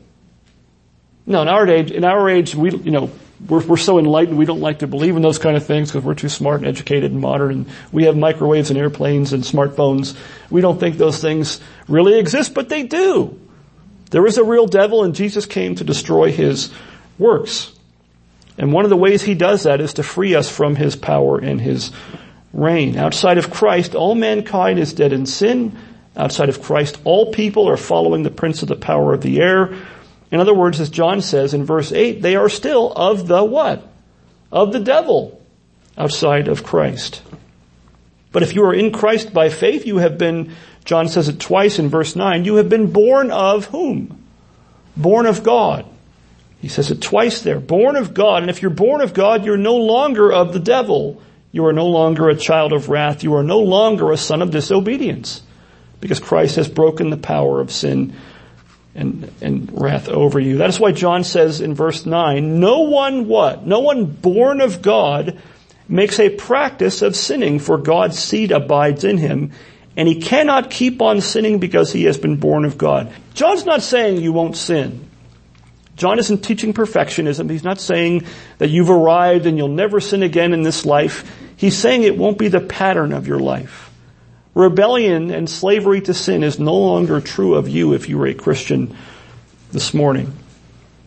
No, 1.27 1.43
in 1.43 1.47
our 1.47 1.67
age, 1.67 1.91
in 1.91 2.03
our 2.03 2.29
age, 2.29 2.55
we, 2.55 2.71
you 2.71 2.91
know, 2.91 3.11
we're, 3.47 3.63
we're 3.65 3.77
so 3.77 3.99
enlightened 3.99 4.37
we 4.37 4.45
don't 4.45 4.61
like 4.61 4.79
to 4.79 4.87
believe 4.87 5.15
in 5.15 5.21
those 5.21 5.37
kind 5.37 5.55
of 5.55 5.65
things 5.65 5.91
because 5.91 6.03
we're 6.03 6.15
too 6.15 6.29
smart 6.29 6.61
and 6.61 6.67
educated 6.67 7.11
and 7.11 7.21
modern 7.21 7.51
and 7.51 7.69
we 7.91 8.05
have 8.05 8.17
microwaves 8.17 8.69
and 8.69 8.79
airplanes 8.79 9.33
and 9.33 9.43
smartphones. 9.43 10.17
We 10.49 10.61
don't 10.61 10.79
think 10.79 10.97
those 10.97 11.21
things 11.21 11.59
really 11.87 12.17
exist, 12.17 12.53
but 12.53 12.69
they 12.69 12.83
do. 12.83 13.39
There 14.09 14.25
is 14.25 14.37
a 14.37 14.43
real 14.43 14.65
devil 14.65 15.03
and 15.03 15.13
Jesus 15.13 15.45
came 15.45 15.75
to 15.75 15.83
destroy 15.83 16.31
his 16.31 16.71
works. 17.19 17.73
And 18.57 18.71
one 18.71 18.85
of 18.85 18.89
the 18.89 18.97
ways 18.97 19.21
he 19.21 19.35
does 19.35 19.63
that 19.63 19.81
is 19.81 19.95
to 19.95 20.03
free 20.03 20.33
us 20.33 20.49
from 20.49 20.75
his 20.75 20.95
power 20.95 21.37
and 21.37 21.59
his 21.59 21.91
reign. 22.55 22.97
Outside 22.97 23.37
of 23.37 23.51
Christ, 23.51 23.95
all 23.95 24.15
mankind 24.15 24.79
is 24.79 24.93
dead 24.93 25.13
in 25.13 25.25
sin. 25.25 25.77
Outside 26.17 26.49
of 26.49 26.61
Christ, 26.61 26.97
all 27.03 27.31
people 27.31 27.67
are 27.69 27.77
following 27.77 28.23
the 28.23 28.31
prince 28.31 28.61
of 28.61 28.69
the 28.69 28.75
power 28.75 29.13
of 29.13 29.21
the 29.21 29.41
air 29.41 29.75
in 30.31 30.39
other 30.39 30.53
words, 30.53 30.79
as 30.79 30.89
John 30.89 31.21
says 31.21 31.53
in 31.53 31.65
verse 31.65 31.91
8, 31.91 32.21
they 32.21 32.35
are 32.35 32.49
still 32.49 32.91
of 32.91 33.27
the 33.27 33.43
what? 33.43 33.87
Of 34.51 34.73
the 34.73 34.79
devil 34.79 35.41
outside 35.97 36.47
of 36.47 36.63
Christ. 36.63 37.21
But 38.31 38.43
if 38.43 38.53
you 38.53 38.65
are 38.65 38.73
in 38.73 38.91
Christ 38.91 39.33
by 39.33 39.49
faith, 39.49 39.85
you 39.85 39.97
have 39.99 40.17
been, 40.17 40.53
John 40.83 41.07
says 41.07 41.29
it 41.29 41.39
twice 41.39 41.79
in 41.79 41.87
verse 41.87 42.15
9, 42.15 42.43
you 42.43 42.55
have 42.55 42.67
been 42.67 42.91
born 42.91 43.31
of 43.31 43.67
whom? 43.67 44.23
Born 44.97 45.25
of 45.25 45.43
God. 45.43 45.85
He 46.59 46.67
says 46.67 46.91
it 46.91 47.01
twice 47.01 47.41
there. 47.41 47.59
Born 47.59 47.95
of 47.95 48.13
God. 48.13 48.41
And 48.41 48.49
if 48.49 48.61
you're 48.61 48.71
born 48.71 49.01
of 49.01 49.13
God, 49.13 49.45
you're 49.45 49.55
no 49.55 49.77
longer 49.77 50.33
of 50.33 50.51
the 50.51 50.59
devil. 50.59 51.21
You 51.55 51.67
are 51.67 51.73
no 51.73 51.87
longer 51.87 52.27
a 52.27 52.35
child 52.35 52.73
of 52.73 52.89
wrath. 52.89 53.23
You 53.23 53.35
are 53.35 53.43
no 53.43 53.59
longer 53.59 54.11
a 54.11 54.17
son 54.17 54.41
of 54.41 54.51
disobedience. 54.51 55.41
Because 56.01 56.19
Christ 56.19 56.57
has 56.57 56.67
broken 56.67 57.11
the 57.11 57.17
power 57.17 57.61
of 57.61 57.71
sin 57.71 58.13
and, 58.93 59.31
and 59.39 59.69
wrath 59.71 60.09
over 60.09 60.37
you. 60.37 60.57
That 60.57 60.67
is 60.67 60.81
why 60.81 60.91
John 60.91 61.23
says 61.23 61.61
in 61.61 61.73
verse 61.73 62.05
9, 62.05 62.59
no 62.59 62.81
one 62.81 63.29
what? 63.29 63.65
No 63.65 63.79
one 63.79 64.03
born 64.03 64.59
of 64.59 64.81
God 64.81 65.39
makes 65.87 66.19
a 66.19 66.29
practice 66.29 67.01
of 67.01 67.15
sinning, 67.15 67.59
for 67.59 67.77
God's 67.77 68.19
seed 68.19 68.51
abides 68.51 69.05
in 69.05 69.17
him, 69.17 69.53
and 69.95 70.09
he 70.09 70.19
cannot 70.19 70.69
keep 70.69 71.01
on 71.01 71.21
sinning 71.21 71.59
because 71.59 71.89
he 71.89 72.03
has 72.03 72.17
been 72.17 72.35
born 72.35 72.65
of 72.65 72.77
God. 72.77 73.13
John's 73.33 73.63
not 73.63 73.81
saying 73.81 74.17
you 74.17 74.33
won't 74.33 74.57
sin. 74.57 75.09
John 75.95 76.19
isn't 76.19 76.39
teaching 76.39 76.73
perfectionism. 76.73 77.49
He's 77.49 77.63
not 77.63 77.79
saying 77.79 78.25
that 78.57 78.67
you've 78.67 78.89
arrived 78.89 79.45
and 79.45 79.57
you'll 79.57 79.69
never 79.69 80.01
sin 80.01 80.21
again 80.21 80.51
in 80.51 80.61
this 80.61 80.85
life. 80.85 81.43
He's 81.57 81.77
saying 81.77 82.03
it 82.03 82.17
won't 82.17 82.37
be 82.37 82.47
the 82.47 82.59
pattern 82.61 83.13
of 83.13 83.27
your 83.27 83.39
life. 83.39 83.91
Rebellion 84.53 85.31
and 85.31 85.49
slavery 85.49 86.01
to 86.01 86.13
sin 86.13 86.43
is 86.43 86.59
no 86.59 86.75
longer 86.75 87.19
true 87.19 87.55
of 87.55 87.67
you 87.67 87.93
if 87.93 88.07
you 88.07 88.21
are 88.21 88.27
a 88.27 88.33
Christian 88.33 88.95
this 89.71 89.93
morning. 89.93 90.33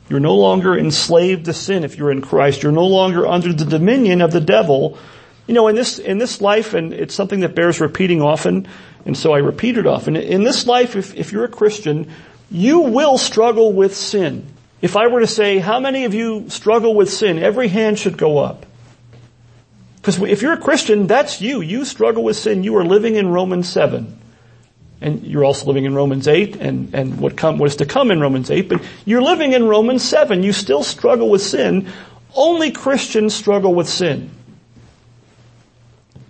You're 0.09 0.21
no 0.21 0.37
longer 0.37 0.77
enslaved 0.77 1.47
to 1.47 1.53
sin 1.53 1.85
if 1.85 1.97
you're 1.97 2.11
in 2.11 2.23
Christ. 2.23 2.63
You're 2.63 2.73
no 2.73 2.87
longer 2.87 3.27
under 3.27 3.53
the 3.53 3.65
dominion 3.65 4.21
of 4.21 4.33
the 4.33 4.41
devil. 4.41 4.99
You 5.47 5.55
know, 5.55 5.69
in 5.69 5.77
this, 5.77 5.99
in 5.99 6.19
this 6.19 6.41
life, 6.41 6.75
and 6.75 6.93
it's 6.93 7.15
something 7.15 7.41
that 7.41 7.55
bears 7.55 7.81
repeating 7.81 8.23
often, 8.23 8.69
and 9.07 9.17
so 9.17 9.33
I 9.33 9.39
repeat 9.39 9.79
it 9.79 9.87
often. 9.87 10.17
In 10.17 10.45
this 10.45 10.67
life, 10.67 10.97
if, 10.97 11.15
if 11.15 11.33
you're 11.33 11.45
a 11.45 11.49
Christian, 11.49 12.11
you 12.51 12.81
will 12.81 13.17
struggle 13.19 13.73
with 13.73 13.95
sin. 13.97 14.47
If 14.81 14.97
I 14.97 15.09
were 15.09 15.21
to 15.21 15.27
say, 15.27 15.59
how 15.59 15.81
many 15.81 16.05
of 16.05 16.15
you 16.15 16.49
struggle 16.51 16.95
with 16.95 17.11
sin? 17.11 17.39
Every 17.39 17.69
hand 17.69 17.99
should 17.99 18.17
go 18.17 18.39
up. 18.39 18.67
Because 20.09 20.23
if 20.31 20.41
you're 20.41 20.55
a 20.55 20.59
Christian, 20.59 21.07
that's 21.07 21.43
you. 21.43 21.61
You 21.61 21.85
struggle 21.85 22.25
with 22.25 22.39
sin. 22.39 22.65
You 22.65 22.79
are 22.79 22.85
living 22.85 23.17
in 23.17 23.29
Romans 23.29 23.69
7. 23.69 24.19
And 25.03 25.23
you're 25.23 25.45
also 25.45 25.67
living 25.67 25.85
in 25.85 25.95
Romans 25.95 26.27
8 26.27 26.57
and, 26.57 26.95
and 26.95 27.21
what 27.21 27.37
come, 27.37 27.59
what 27.59 27.67
is 27.67 27.77
to 27.77 27.85
come 27.85 28.11
in 28.11 28.19
Romans 28.19 28.51
8, 28.51 28.71
but 28.71 28.83
you're 29.05 29.21
living 29.21 29.53
in 29.53 29.69
Romans 29.69 30.03
7. 30.03 30.43
You 30.43 30.55
still 30.55 30.83
struggle 30.83 31.29
with 31.29 31.43
sin. 31.43 31.93
Only 32.35 32.71
Christians 32.71 33.35
struggle 33.35 33.75
with 33.75 33.87
sin. 33.87 34.31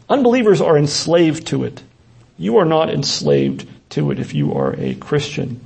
Unbelievers 0.09 0.61
are 0.61 0.77
enslaved 0.77 1.47
to 1.47 1.63
it. 1.63 1.81
You 2.37 2.57
are 2.57 2.65
not 2.65 2.91
enslaved 2.91 3.65
to 3.91 4.11
it 4.11 4.19
if 4.19 4.35
you 4.35 4.55
are 4.55 4.75
a 4.77 4.97
Christian. 4.97 5.65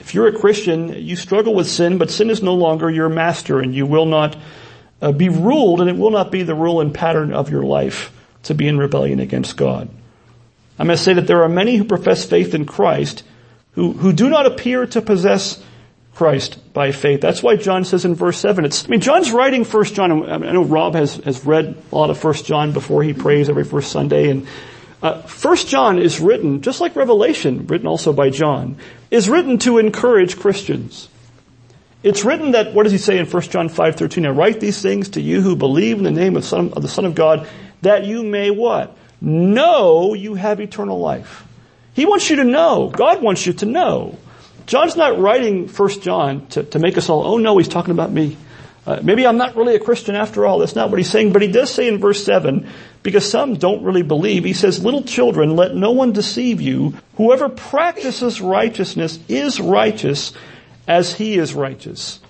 If 0.00 0.14
you're 0.14 0.28
a 0.28 0.38
Christian, 0.38 0.94
you 0.94 1.14
struggle 1.14 1.54
with 1.54 1.66
sin, 1.66 1.98
but 1.98 2.10
sin 2.10 2.30
is 2.30 2.42
no 2.42 2.54
longer 2.54 2.90
your 2.90 3.10
master 3.10 3.60
and 3.60 3.74
you 3.74 3.84
will 3.84 4.06
not 4.06 4.34
uh, 5.00 5.12
be 5.12 5.28
ruled 5.28 5.80
and 5.80 5.90
it 5.90 5.96
will 5.96 6.10
not 6.10 6.30
be 6.30 6.42
the 6.42 6.54
rule 6.54 6.80
and 6.80 6.94
pattern 6.94 7.32
of 7.32 7.50
your 7.50 7.62
life 7.62 8.12
to 8.44 8.54
be 8.54 8.68
in 8.68 8.78
rebellion 8.78 9.20
against 9.20 9.56
God. 9.56 9.88
I 10.78 10.84
must 10.84 11.04
say 11.04 11.14
that 11.14 11.26
there 11.26 11.42
are 11.42 11.48
many 11.48 11.76
who 11.76 11.84
profess 11.84 12.24
faith 12.24 12.54
in 12.54 12.66
Christ 12.66 13.22
who, 13.74 13.92
who 13.92 14.12
do 14.12 14.28
not 14.28 14.46
appear 14.46 14.86
to 14.86 15.02
possess 15.02 15.62
Christ 16.14 16.72
by 16.72 16.92
faith. 16.92 17.20
That's 17.20 17.42
why 17.42 17.56
John 17.56 17.84
says 17.84 18.04
in 18.04 18.14
verse 18.14 18.38
7, 18.38 18.64
it's, 18.64 18.84
I 18.84 18.88
mean, 18.88 19.00
John's 19.00 19.32
writing 19.32 19.64
First 19.64 19.94
John, 19.94 20.30
I 20.30 20.38
know 20.38 20.62
Rob 20.62 20.94
has, 20.94 21.16
has 21.16 21.44
read 21.44 21.76
a 21.90 21.94
lot 21.94 22.10
of 22.10 22.18
First 22.18 22.46
John 22.46 22.72
before 22.72 23.02
he 23.02 23.12
prays 23.12 23.48
every 23.48 23.64
first 23.64 23.90
Sunday, 23.90 24.30
and 24.30 24.46
uh, 25.02 25.22
First 25.22 25.68
John 25.68 25.98
is 25.98 26.20
written, 26.20 26.62
just 26.62 26.80
like 26.80 26.94
Revelation, 26.94 27.66
written 27.66 27.88
also 27.88 28.12
by 28.12 28.30
John, 28.30 28.76
is 29.10 29.28
written 29.28 29.58
to 29.60 29.78
encourage 29.78 30.38
Christians. 30.38 31.08
It's 32.04 32.24
written 32.24 32.52
that, 32.52 32.72
what 32.72 32.84
does 32.84 32.92
he 32.92 32.98
say 32.98 33.18
in 33.18 33.26
1 33.26 33.42
John 33.44 33.68
5.13? 33.68 34.26
I 34.26 34.30
write 34.30 34.60
these 34.60 34.80
things 34.80 35.08
to 35.10 35.20
you 35.20 35.40
who 35.40 35.56
believe 35.56 35.98
in 35.98 36.04
the 36.04 36.12
name 36.12 36.36
of, 36.36 36.44
Son, 36.44 36.72
of 36.74 36.82
the 36.82 36.88
Son 36.88 37.04
of 37.04 37.16
God, 37.16 37.48
that 37.82 38.04
you 38.04 38.22
may 38.22 38.50
what? 38.50 38.96
know 39.24 40.14
you 40.14 40.34
have 40.34 40.60
eternal 40.60 41.00
life. 41.00 41.46
He 41.94 42.06
wants 42.06 42.28
you 42.28 42.36
to 42.36 42.44
know. 42.44 42.90
God 42.90 43.22
wants 43.22 43.46
you 43.46 43.52
to 43.54 43.66
know. 43.66 44.18
John's 44.66 44.96
not 44.96 45.18
writing 45.18 45.68
First 45.68 46.02
John 46.02 46.46
to, 46.48 46.62
to 46.62 46.78
make 46.78 46.98
us 46.98 47.08
all, 47.08 47.24
oh 47.24 47.38
no, 47.38 47.56
he's 47.58 47.68
talking 47.68 47.92
about 47.92 48.10
me. 48.10 48.36
Uh, 48.86 49.00
maybe 49.02 49.26
I'm 49.26 49.38
not 49.38 49.56
really 49.56 49.74
a 49.76 49.80
Christian 49.80 50.14
after 50.14 50.44
all. 50.44 50.58
That's 50.58 50.74
not 50.74 50.90
what 50.90 50.98
he's 50.98 51.10
saying. 51.10 51.32
But 51.32 51.40
he 51.40 51.48
does 51.48 51.72
say 51.72 51.88
in 51.88 51.98
verse 51.98 52.22
7, 52.22 52.68
because 53.02 53.28
some 53.28 53.56
don't 53.56 53.82
really 53.82 54.02
believe, 54.02 54.44
he 54.44 54.52
says, 54.52 54.84
little 54.84 55.02
children, 55.02 55.56
let 55.56 55.74
no 55.74 55.92
one 55.92 56.12
deceive 56.12 56.60
you. 56.60 56.94
Whoever 57.16 57.48
practices 57.48 58.42
righteousness 58.42 59.18
is 59.28 59.58
righteous 59.58 60.34
as 60.86 61.14
he 61.14 61.36
is 61.36 61.54
righteous. 61.54 62.20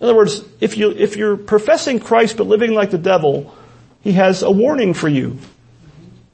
In 0.00 0.06
other 0.06 0.16
words, 0.16 0.42
if 0.60 0.76
you, 0.76 0.90
if 0.90 1.16
you're 1.16 1.36
professing 1.36 2.00
Christ 2.00 2.36
but 2.36 2.46
living 2.46 2.74
like 2.74 2.90
the 2.90 2.98
devil, 2.98 3.54
he 4.02 4.12
has 4.12 4.42
a 4.42 4.50
warning 4.50 4.92
for 4.94 5.08
you. 5.08 5.38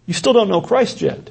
You 0.06 0.14
still 0.14 0.32
don't 0.32 0.48
know 0.48 0.60
Christ 0.60 1.00
yet. 1.00 1.30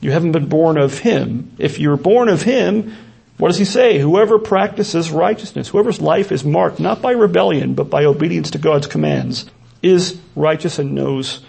You 0.00 0.10
haven't 0.10 0.32
been 0.32 0.48
born 0.48 0.76
of 0.76 0.98
Him. 0.98 1.52
If 1.58 1.78
you're 1.78 1.96
born 1.96 2.28
of 2.28 2.42
Him, 2.42 2.94
what 3.38 3.48
does 3.48 3.58
He 3.58 3.64
say? 3.64 3.98
Whoever 3.98 4.38
practices 4.38 5.10
righteousness, 5.10 5.68
whoever's 5.68 6.00
life 6.00 6.32
is 6.32 6.44
marked 6.44 6.80
not 6.80 7.00
by 7.00 7.12
rebellion, 7.12 7.74
but 7.74 7.88
by 7.88 8.04
obedience 8.04 8.50
to 8.50 8.58
God's 8.58 8.86
commands, 8.86 9.48
is 9.80 10.20
righteous 10.34 10.78
and 10.78 10.94
knows 10.94 11.40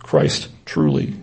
Christ 0.00 0.48
truly. 0.66 1.14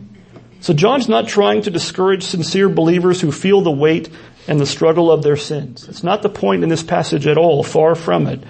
So 0.62 0.74
John's 0.74 1.08
not 1.08 1.28
trying 1.28 1.62
to 1.64 1.72
discourage 1.72 2.24
sincere 2.24 2.70
believers 2.70 3.22
who 3.22 3.32
feel 3.32 3.62
the 3.62 3.70
weight 3.70 4.10
and 4.48 4.60
the 4.60 4.66
struggle 4.66 5.12
of 5.12 5.24
their 5.24 5.38
sins. 5.38 5.88
It's 5.88 6.04
not 6.04 6.22
the 6.22 6.30
point 6.30 6.64
in 6.64 6.70
this 6.70 6.84
passage 6.84 7.28
at 7.28 7.38
all, 7.38 7.64
far 7.64 7.96
from 7.96 8.28
it. 8.28 8.42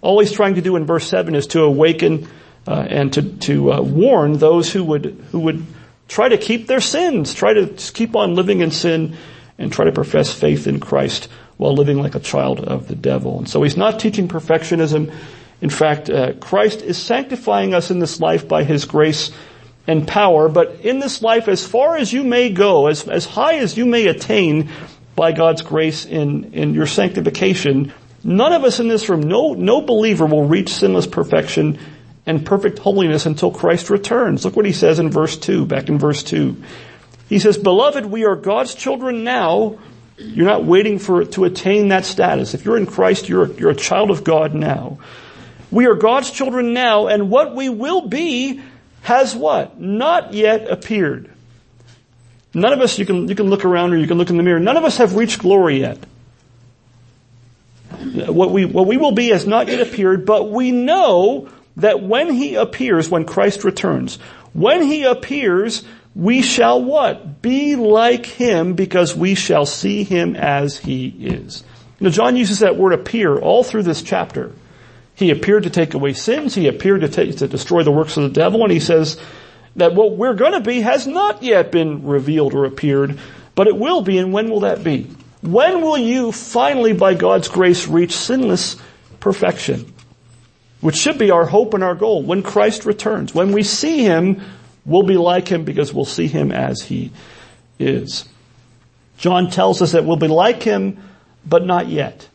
All 0.00 0.20
he's 0.20 0.32
trying 0.32 0.56
to 0.56 0.62
do 0.62 0.76
in 0.76 0.84
verse 0.84 1.06
7 1.06 1.34
is 1.34 1.46
to 1.48 1.62
awaken 1.62 2.28
uh, 2.66 2.86
and 2.88 3.12
to, 3.14 3.22
to 3.22 3.72
uh, 3.72 3.80
warn 3.80 4.38
those 4.38 4.72
who 4.72 4.84
would, 4.84 5.24
who 5.30 5.40
would 5.40 5.64
try 6.08 6.28
to 6.28 6.38
keep 6.38 6.66
their 6.66 6.80
sins, 6.80 7.34
try 7.34 7.54
to 7.54 7.66
keep 7.66 8.14
on 8.14 8.34
living 8.34 8.60
in 8.60 8.70
sin 8.70 9.16
and 9.58 9.72
try 9.72 9.84
to 9.84 9.92
profess 9.92 10.32
faith 10.32 10.66
in 10.66 10.80
Christ 10.80 11.28
while 11.56 11.74
living 11.74 11.98
like 11.98 12.14
a 12.14 12.20
child 12.20 12.60
of 12.60 12.88
the 12.88 12.94
devil. 12.94 13.38
And 13.38 13.48
so 13.48 13.62
he's 13.62 13.76
not 13.76 14.00
teaching 14.00 14.28
perfectionism. 14.28 15.14
In 15.60 15.70
fact, 15.70 16.10
uh, 16.10 16.34
Christ 16.34 16.82
is 16.82 16.98
sanctifying 16.98 17.72
us 17.72 17.90
in 17.90 17.98
this 17.98 18.20
life 18.20 18.48
by 18.48 18.64
his 18.64 18.84
grace 18.84 19.30
and 19.86 20.06
power, 20.06 20.48
but 20.48 20.80
in 20.82 20.98
this 20.98 21.22
life, 21.22 21.48
as 21.48 21.66
far 21.66 21.96
as 21.96 22.12
you 22.12 22.24
may 22.24 22.50
go, 22.50 22.86
as, 22.86 23.08
as 23.08 23.24
high 23.24 23.56
as 23.56 23.76
you 23.76 23.86
may 23.86 24.06
attain 24.06 24.70
by 25.14 25.32
God's 25.32 25.62
grace 25.62 26.04
in, 26.04 26.52
in 26.54 26.74
your 26.74 26.86
sanctification, 26.86 27.92
none 28.24 28.52
of 28.52 28.64
us 28.64 28.80
in 28.80 28.88
this 28.88 29.08
room, 29.08 29.22
no, 29.22 29.52
no 29.54 29.80
believer 29.80 30.26
will 30.26 30.46
reach 30.46 30.70
sinless 30.70 31.06
perfection 31.06 31.78
and 32.26 32.46
perfect 32.46 32.78
holiness 32.78 33.26
until 33.26 33.50
Christ 33.50 33.90
returns. 33.90 34.44
Look 34.44 34.56
what 34.56 34.66
he 34.66 34.72
says 34.72 34.98
in 34.98 35.10
verse 35.10 35.36
2, 35.36 35.66
back 35.66 35.88
in 35.88 35.98
verse 35.98 36.22
2. 36.22 36.62
He 37.28 37.38
says, 37.38 37.58
Beloved, 37.58 38.06
we 38.06 38.24
are 38.24 38.36
God's 38.36 38.74
children 38.74 39.24
now. 39.24 39.78
You're 40.18 40.46
not 40.46 40.64
waiting 40.64 40.98
for 40.98 41.24
to 41.24 41.44
attain 41.44 41.88
that 41.88 42.04
status. 42.04 42.54
If 42.54 42.64
you're 42.64 42.76
in 42.76 42.86
Christ, 42.86 43.28
you're, 43.28 43.50
you're 43.52 43.70
a 43.70 43.74
child 43.74 44.10
of 44.10 44.22
God 44.22 44.54
now. 44.54 44.98
We 45.70 45.86
are 45.86 45.94
God's 45.94 46.30
children 46.30 46.74
now, 46.74 47.06
and 47.06 47.30
what 47.30 47.56
we 47.56 47.70
will 47.70 48.06
be 48.06 48.60
has 49.02 49.34
what? 49.34 49.80
Not 49.80 50.34
yet 50.34 50.70
appeared. 50.70 51.31
None 52.54 52.72
of 52.72 52.80
us, 52.80 52.98
you 52.98 53.06
can, 53.06 53.28
you 53.28 53.34
can 53.34 53.48
look 53.48 53.64
around 53.64 53.92
or 53.94 53.96
you 53.96 54.06
can 54.06 54.18
look 54.18 54.30
in 54.30 54.36
the 54.36 54.42
mirror, 54.42 54.60
none 54.60 54.76
of 54.76 54.84
us 54.84 54.98
have 54.98 55.16
reached 55.16 55.40
glory 55.40 55.80
yet. 55.80 55.98
What 58.28 58.50
we, 58.50 58.64
what 58.64 58.86
we 58.86 58.96
will 58.96 59.12
be 59.12 59.28
has 59.28 59.46
not 59.46 59.68
yet 59.68 59.80
appeared, 59.80 60.26
but 60.26 60.50
we 60.50 60.70
know 60.70 61.48
that 61.76 62.02
when 62.02 62.32
he 62.32 62.56
appears, 62.56 63.08
when 63.08 63.24
Christ 63.24 63.64
returns, 63.64 64.16
when 64.52 64.82
he 64.82 65.04
appears, 65.04 65.84
we 66.14 66.42
shall 66.42 66.82
what? 66.82 67.40
Be 67.40 67.76
like 67.76 68.26
him 68.26 68.74
because 68.74 69.16
we 69.16 69.34
shall 69.34 69.64
see 69.64 70.04
him 70.04 70.36
as 70.36 70.76
he 70.78 71.06
is. 71.08 71.64
Now 72.00 72.10
John 72.10 72.36
uses 72.36 72.58
that 72.58 72.76
word 72.76 72.92
appear 72.92 73.38
all 73.38 73.64
through 73.64 73.84
this 73.84 74.02
chapter. 74.02 74.52
He 75.14 75.30
appeared 75.30 75.62
to 75.62 75.70
take 75.70 75.94
away 75.94 76.12
sins. 76.14 76.54
He 76.54 76.68
appeared 76.68 77.02
to, 77.02 77.08
take, 77.08 77.36
to 77.36 77.48
destroy 77.48 77.82
the 77.82 77.92
works 77.92 78.16
of 78.16 78.24
the 78.24 78.28
devil. 78.28 78.62
And 78.62 78.72
he 78.72 78.80
says 78.80 79.20
that 79.76 79.94
what 79.94 80.16
we're 80.16 80.34
going 80.34 80.52
to 80.52 80.60
be 80.60 80.80
has 80.80 81.06
not 81.06 81.42
yet 81.42 81.72
been 81.72 82.06
revealed 82.06 82.54
or 82.54 82.64
appeared, 82.64 83.18
but 83.54 83.66
it 83.66 83.76
will 83.76 84.02
be. 84.02 84.18
And 84.18 84.32
when 84.32 84.50
will 84.50 84.60
that 84.60 84.84
be? 84.84 85.10
When 85.42 85.80
will 85.80 85.98
you 85.98 86.32
finally, 86.32 86.92
by 86.92 87.14
God's 87.14 87.48
grace, 87.48 87.88
reach 87.88 88.14
sinless 88.14 88.76
perfection? 89.20 89.92
which 90.82 90.96
should 90.96 91.16
be 91.16 91.30
our 91.30 91.46
hope 91.46 91.74
and 91.74 91.82
our 91.82 91.94
goal 91.94 92.22
when 92.22 92.42
Christ 92.42 92.84
returns. 92.84 93.32
When 93.32 93.52
we 93.52 93.62
see 93.62 94.02
Him, 94.02 94.42
we'll 94.84 95.04
be 95.04 95.16
like 95.16 95.46
Him 95.46 95.64
because 95.64 95.94
we'll 95.94 96.04
see 96.04 96.26
Him 96.26 96.50
as 96.50 96.82
He 96.82 97.12
is. 97.78 98.28
John 99.16 99.48
tells 99.48 99.80
us 99.80 99.92
that 99.92 100.04
we'll 100.04 100.16
be 100.16 100.26
like 100.26 100.64
Him, 100.64 101.00
but 101.46 101.64
not 101.64 101.86
yet. 101.86 102.28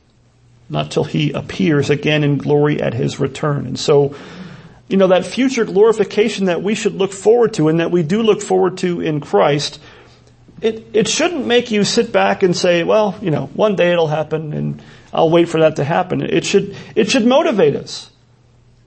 Not 0.69 0.91
till 0.91 1.03
He 1.03 1.33
appears 1.33 1.89
again 1.89 2.23
in 2.23 2.37
glory 2.37 2.81
at 2.81 2.93
His 2.93 3.19
return. 3.19 3.67
And 3.67 3.77
so, 3.77 4.15
you 4.89 4.97
know, 4.97 5.07
that 5.07 5.25
future 5.25 5.65
glorification 5.65 6.45
that 6.45 6.61
we 6.61 6.75
should 6.75 6.93
look 6.93 7.11
forward 7.11 7.53
to 7.55 7.67
and 7.67 7.79
that 7.79 7.91
we 7.91 8.03
do 8.03 8.21
look 8.21 8.41
forward 8.41 8.77
to 8.79 9.01
in 9.01 9.19
Christ, 9.19 9.81
it, 10.61 10.87
it 10.93 11.07
shouldn't 11.07 11.45
make 11.45 11.71
you 11.71 11.83
sit 11.83 12.11
back 12.11 12.41
and 12.43 12.55
say, 12.55 12.83
well, 12.83 13.15
you 13.21 13.31
know, 13.31 13.47
one 13.47 13.75
day 13.75 13.91
it'll 13.91 14.07
happen 14.07 14.53
and 14.53 14.81
I'll 15.13 15.29
wait 15.29 15.49
for 15.49 15.61
that 15.61 15.75
to 15.75 15.83
happen. 15.83 16.21
It 16.21 16.45
should, 16.45 16.75
it 16.95 17.09
should 17.09 17.25
motivate 17.25 17.75
us. 17.75 18.11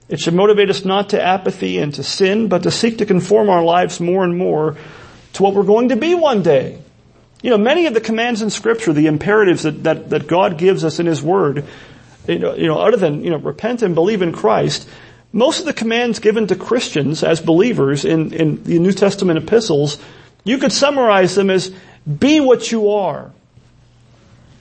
It 0.09 0.19
should 0.19 0.33
motivate 0.33 0.69
us 0.69 0.83
not 0.83 1.09
to 1.09 1.21
apathy 1.21 1.77
and 1.77 1.93
to 1.93 2.03
sin, 2.03 2.49
but 2.49 2.63
to 2.63 2.71
seek 2.71 2.97
to 2.97 3.05
conform 3.05 3.49
our 3.49 3.63
lives 3.63 3.99
more 3.99 4.23
and 4.23 4.37
more 4.37 4.75
to 5.33 5.43
what 5.43 5.53
we're 5.53 5.63
going 5.63 5.89
to 5.89 5.95
be 5.95 6.15
one 6.15 6.43
day. 6.43 6.81
You 7.41 7.49
know, 7.49 7.57
many 7.57 7.85
of 7.85 7.93
the 7.93 8.01
commands 8.01 8.41
in 8.41 8.49
scripture, 8.49 8.91
the 8.91 9.07
imperatives 9.07 9.63
that, 9.63 9.83
that, 9.83 10.09
that 10.09 10.27
God 10.27 10.57
gives 10.57 10.83
us 10.83 10.99
in 10.99 11.05
His 11.05 11.23
Word, 11.23 11.65
you 12.27 12.39
know, 12.39 12.55
you 12.55 12.67
know, 12.67 12.77
other 12.77 12.97
than, 12.97 13.23
you 13.23 13.29
know, 13.29 13.37
repent 13.37 13.81
and 13.81 13.95
believe 13.95 14.21
in 14.21 14.31
Christ, 14.33 14.87
most 15.33 15.59
of 15.59 15.65
the 15.65 15.73
commands 15.73 16.19
given 16.19 16.47
to 16.47 16.55
Christians 16.55 17.23
as 17.23 17.39
believers 17.39 18.03
in, 18.05 18.33
in 18.33 18.63
the 18.63 18.79
New 18.79 18.91
Testament 18.91 19.37
epistles 19.37 19.97
You 20.43 20.57
could 20.57 20.71
summarize 20.71 21.35
them 21.35 21.49
as 21.49 21.71
be 22.19 22.39
what 22.39 22.71
you 22.71 22.91
are 22.91 23.31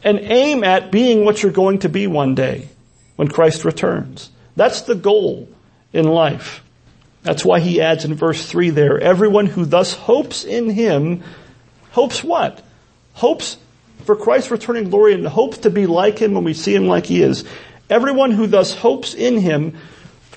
and 0.03 0.19
aim 0.19 0.65
at 0.65 0.91
being 0.91 1.25
what 1.25 1.43
you're 1.43 1.53
going 1.53 1.81
to 1.81 1.89
be 1.89 2.07
one 2.07 2.35
day 2.35 2.69
when 3.17 3.29
Christ 3.29 3.65
returns. 3.65 4.31
That's 4.57 4.83
the 4.83 4.95
goal 4.95 5.49
in 5.93 6.07
life. 6.07 6.63
That's 7.23 7.45
why 7.45 7.61
he 7.61 7.81
adds 7.81 8.05
in 8.05 8.15
verse 8.15 8.47
3 8.47 8.71
there, 8.71 8.99
everyone 8.99 9.47
who 9.47 9.65
thus 9.65 9.93
hopes 9.93 10.45
in 10.45 10.71
him, 10.71 11.23
hopes 11.91 12.25
what? 12.25 12.63
Hopes 13.15 13.59
for 14.05 14.17
Christ's 14.17 14.51
returning 14.51 14.89
glory 14.89 15.13
and 15.13 15.27
hopes 15.27 15.59
to 15.59 15.71
be 15.71 15.87
like 15.87 16.19
him 16.19 16.33
when 16.33 16.45
we 16.45 16.55
see 16.55 16.75
him 16.75 16.87
like 16.87 17.07
he 17.07 17.23
is. 17.23 17.45
Everyone 17.91 18.31
who 18.31 18.47
thus 18.47 18.73
hopes 18.73 19.13
in 19.13 19.39
him 19.39 19.77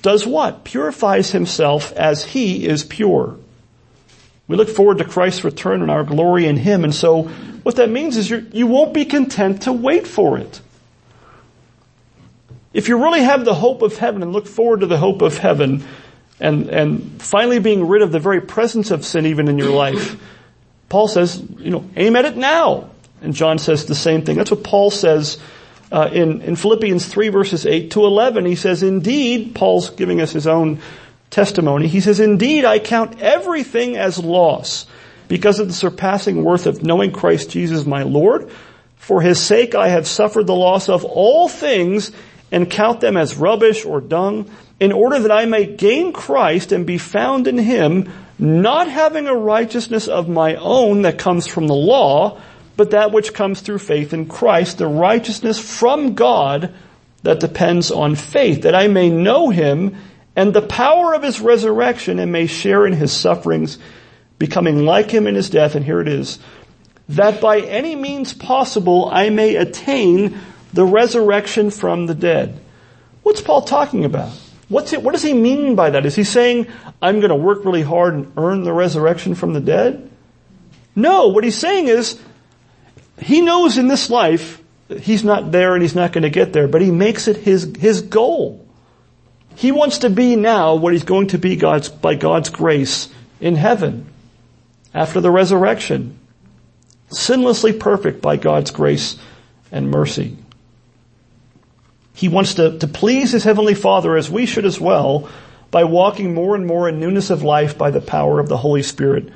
does 0.04 0.28
what? 0.28 0.66
Purifies 0.66 1.32
himself 1.32 1.92
as 1.94 2.24
he 2.24 2.68
is 2.68 2.84
pure. 2.84 3.38
We 4.48 4.58
look 4.58 4.70
forward 4.70 5.00
to 5.00 5.06
Christ's 5.06 5.46
return 5.46 5.82
and 5.82 5.90
our 5.90 6.04
glory 6.04 6.46
in 6.46 6.58
him. 6.58 6.84
And 6.84 6.94
so 6.94 7.24
what 7.64 7.78
that 7.78 7.90
means 7.90 8.18
is 8.18 8.30
you're, 8.30 8.42
you 8.42 8.68
won't 8.68 8.94
be 8.94 9.06
content 9.06 9.64
to 9.64 9.74
wait 9.74 10.06
for 10.06 10.38
it. 10.38 10.62
If 12.74 12.90
you 12.90 13.02
really 13.02 13.22
have 13.22 13.46
the 13.46 13.54
hope 13.54 13.82
of 13.82 13.98
heaven 13.98 14.22
and 14.22 14.34
look 14.34 14.46
forward 14.46 14.82
to 14.82 14.88
the 14.88 14.98
hope 14.98 15.22
of 15.22 15.38
heaven 15.38 15.86
and, 16.40 16.68
and 16.70 17.22
finally 17.22 17.60
being 17.60 17.88
rid 17.88 18.02
of 18.02 18.12
the 18.12 18.20
very 18.20 18.42
presence 18.42 18.92
of 18.92 19.06
sin 19.06 19.26
even 19.28 19.48
in 19.48 19.58
your 19.58 19.72
life, 19.72 20.22
Paul 20.90 21.08
says, 21.08 21.42
you 21.60 21.70
know, 21.70 21.90
aim 21.96 22.18
at 22.18 22.26
it 22.26 22.36
now. 22.36 22.90
And 23.22 23.34
John 23.34 23.58
says 23.58 23.86
the 23.86 23.96
same 23.96 24.26
thing. 24.26 24.36
That's 24.36 24.52
what 24.52 24.66
Paul 24.66 24.92
says 24.92 25.40
uh, 25.94 26.10
in, 26.12 26.42
in 26.42 26.56
Philippians 26.56 27.06
3 27.06 27.30
verses 27.30 27.68
8 27.68 27.92
to 27.92 28.04
11. 28.04 28.46
He 28.46 28.56
says, 28.56 28.82
indeed, 28.82 29.54
Paul's 29.54 29.92
giving 29.92 30.22
us 30.22 30.32
his 30.32 30.48
own 30.48 30.80
testimony. 31.30 31.88
He 31.88 32.02
says, 32.02 32.20
indeed, 32.20 32.66
I 32.66 32.80
count 32.80 33.22
everything 33.22 33.96
as 33.96 34.18
loss 34.18 34.88
because 35.28 35.60
of 35.60 35.68
the 35.68 35.74
surpassing 35.74 36.44
worth 36.44 36.66
of 36.66 36.82
knowing 36.84 37.12
Christ 37.12 37.52
Jesus 37.52 37.86
my 37.86 38.02
Lord. 38.02 38.50
For 38.98 39.22
his 39.22 39.40
sake 39.40 39.76
I 39.76 39.90
have 39.90 40.08
suffered 40.08 40.48
the 40.48 40.56
loss 40.56 40.90
of 40.90 41.06
all 41.06 41.48
things 41.48 42.12
and 42.52 42.70
count 42.70 43.00
them 43.00 43.16
as 43.16 43.38
rubbish 43.38 43.86
or 43.86 44.02
dung 44.02 44.50
in 44.80 44.92
order 44.92 45.20
that 45.20 45.32
I 45.32 45.46
may 45.46 45.66
gain 45.66 46.12
Christ 46.12 46.72
and 46.72 46.88
be 46.88 46.98
found 46.98 47.48
in 47.48 47.60
him, 47.60 48.12
not 48.40 48.88
having 48.88 49.28
a 49.28 49.36
righteousness 49.36 50.08
of 50.08 50.28
my 50.28 50.56
own 50.56 51.04
that 51.04 51.20
comes 51.20 51.46
from 51.46 51.68
the 51.68 51.76
law, 51.76 52.42
but 52.76 52.92
that 52.92 53.12
which 53.12 53.34
comes 53.34 53.62
through 53.62 53.80
faith 53.80 54.14
in 54.14 54.28
Christ, 54.28 54.78
the 54.78 54.88
righteousness 54.88 55.60
from 55.60 56.16
God 56.16 56.74
that 57.24 57.40
depends 57.40 57.92
on 57.92 58.16
faith, 58.16 58.64
that 58.64 58.76
I 58.76 58.88
may 58.88 59.10
know 59.10 59.50
him 59.50 59.96
and 60.36 60.54
the 60.54 60.62
power 60.62 61.14
of 61.14 61.24
his 61.24 61.40
resurrection 61.40 62.20
and 62.20 62.32
may 62.32 62.48
share 62.48 62.86
in 62.86 62.94
his 62.94 63.12
sufferings, 63.12 63.78
becoming 64.40 64.86
like 64.86 65.12
him 65.12 65.28
in 65.28 65.36
his 65.36 65.50
death, 65.50 65.76
and 65.76 65.86
here 65.86 66.02
it 66.02 66.08
is, 66.08 66.40
that 67.10 67.40
by 67.40 67.60
any 67.60 67.96
means 67.96 68.34
possible 68.34 69.10
I 69.12 69.30
may 69.30 69.56
attain 69.56 70.40
the 70.74 70.86
resurrection 70.86 71.70
from 71.70 72.08
the 72.08 72.16
dead. 72.16 72.60
What's 73.22 73.42
Paul 73.42 73.62
talking 73.62 74.06
about? 74.06 74.32
What's 74.70 74.92
it, 74.92 75.04
what 75.04 75.12
does 75.12 75.22
he 75.22 75.34
mean 75.34 75.76
by 75.76 75.92
that? 75.92 76.06
Is 76.06 76.16
he 76.16 76.24
saying, 76.24 76.68
I'm 77.02 77.20
going 77.20 77.30
to 77.30 77.36
work 77.36 77.64
really 77.64 77.84
hard 77.84 78.16
and 78.16 78.34
earn 78.38 78.64
the 78.64 78.74
resurrection 78.74 79.36
from 79.36 79.54
the 79.54 79.62
dead? 79.62 80.10
No, 80.96 81.28
what 81.28 81.44
he's 81.44 81.58
saying 81.58 81.88
is, 81.88 82.20
he 83.24 83.42
knows 83.42 83.78
in 83.78 83.88
this 83.88 84.10
life 84.10 84.62
he's 85.00 85.24
not 85.24 85.52
there 85.52 85.74
and 85.74 85.82
he's 85.82 85.96
not 85.96 86.12
going 86.12 86.24
to 86.24 86.30
get 86.30 86.54
there, 86.54 86.68
but 86.68 86.82
he 86.82 86.92
makes 86.92 87.28
it 87.28 87.38
his, 87.38 87.76
his 87.78 88.02
goal. 88.02 88.66
He 89.56 89.72
wants 89.72 90.00
to 90.00 90.10
be 90.10 90.36
now 90.36 90.76
what 90.76 90.94
he's 90.94 91.04
going 91.04 91.28
to 91.28 91.38
be 91.38 91.56
God's, 91.56 91.90
by 91.90 92.16
God's 92.16 92.50
grace 92.50 93.10
in 93.40 93.56
heaven 93.56 94.08
after 94.94 95.22
the 95.22 95.32
resurrection. 95.32 96.18
Sinlessly 97.10 97.80
perfect 97.80 98.22
by 98.22 98.38
God's 98.38 98.72
grace 98.72 99.18
and 99.72 99.92
mercy. 99.92 100.38
He 102.16 102.30
wants 102.30 102.56
to, 102.56 102.80
to 102.80 102.88
please 102.88 103.32
his 103.32 103.44
heavenly 103.44 103.76
father 103.76 104.16
as 104.16 104.30
we 104.30 104.46
should 104.46 104.66
as 104.66 104.80
well 104.80 105.30
by 105.72 105.84
walking 105.84 106.34
more 106.34 106.56
and 106.56 106.66
more 106.66 106.88
in 106.88 107.00
newness 107.00 107.30
of 107.30 107.44
life 107.44 107.78
by 107.78 107.92
the 107.92 108.02
power 108.02 108.40
of 108.40 108.50
the 108.50 108.58
Holy 108.58 108.84
Spirit 108.84 109.30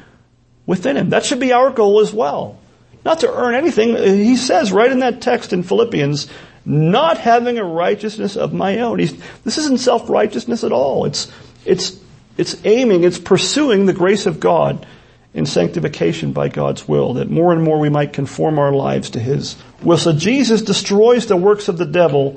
within 0.66 0.98
him. 0.98 1.10
That 1.10 1.26
should 1.26 1.40
be 1.40 1.54
our 1.54 1.72
goal 1.72 2.00
as 2.00 2.14
well. 2.14 2.60
Not 3.06 3.22
to 3.22 3.34
earn 3.34 3.56
anything. 3.56 3.96
He 3.96 4.36
says 4.36 4.72
right 4.72 4.92
in 4.92 5.00
that 5.00 5.22
text 5.22 5.54
in 5.54 5.64
Philippians, 5.64 6.28
not 6.66 7.18
having 7.18 7.58
a 7.58 7.64
righteousness 7.64 8.36
of 8.36 8.54
my 8.54 8.80
own. 8.80 9.00
He's, 9.00 9.18
this 9.44 9.58
isn't 9.58 9.80
self-righteousness 9.80 10.64
at 10.66 10.74
all. 10.74 11.06
It's, 11.06 11.32
it's, 11.66 11.98
it's 12.38 12.58
aiming, 12.66 13.04
it's 13.04 13.20
pursuing 13.20 13.86
the 13.86 13.94
grace 13.94 14.26
of 14.26 14.40
God 14.40 14.86
in 15.34 15.46
sanctification 15.46 16.34
by 16.34 16.50
God's 16.50 16.88
will, 16.88 17.14
that 17.14 17.30
more 17.30 17.54
and 17.54 17.64
more 17.64 17.80
we 17.80 17.90
might 17.90 18.12
conform 18.12 18.60
our 18.60 18.74
lives 18.74 19.12
to 19.12 19.20
His 19.20 19.56
will. 19.82 19.98
So 19.98 20.12
Jesus 20.12 20.62
destroys 20.62 21.28
the 21.28 21.38
works 21.38 21.68
of 21.68 21.78
the 21.78 21.86
devil 21.86 22.36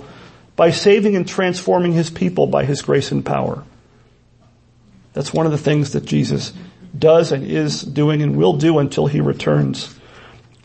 by 0.54 0.70
saving 0.70 1.16
and 1.16 1.26
transforming 1.26 1.92
His 1.92 2.10
people 2.10 2.46
by 2.46 2.64
His 2.64 2.82
grace 2.82 3.10
and 3.10 3.24
power. 3.24 3.64
That's 5.12 5.32
one 5.32 5.46
of 5.46 5.52
the 5.52 5.58
things 5.58 5.92
that 5.94 6.04
Jesus 6.04 6.52
does 6.96 7.32
and 7.32 7.44
is 7.44 7.82
doing 7.82 8.22
and 8.22 8.36
will 8.36 8.58
do 8.58 8.78
until 8.78 9.06
He 9.06 9.20
returns. 9.20 9.96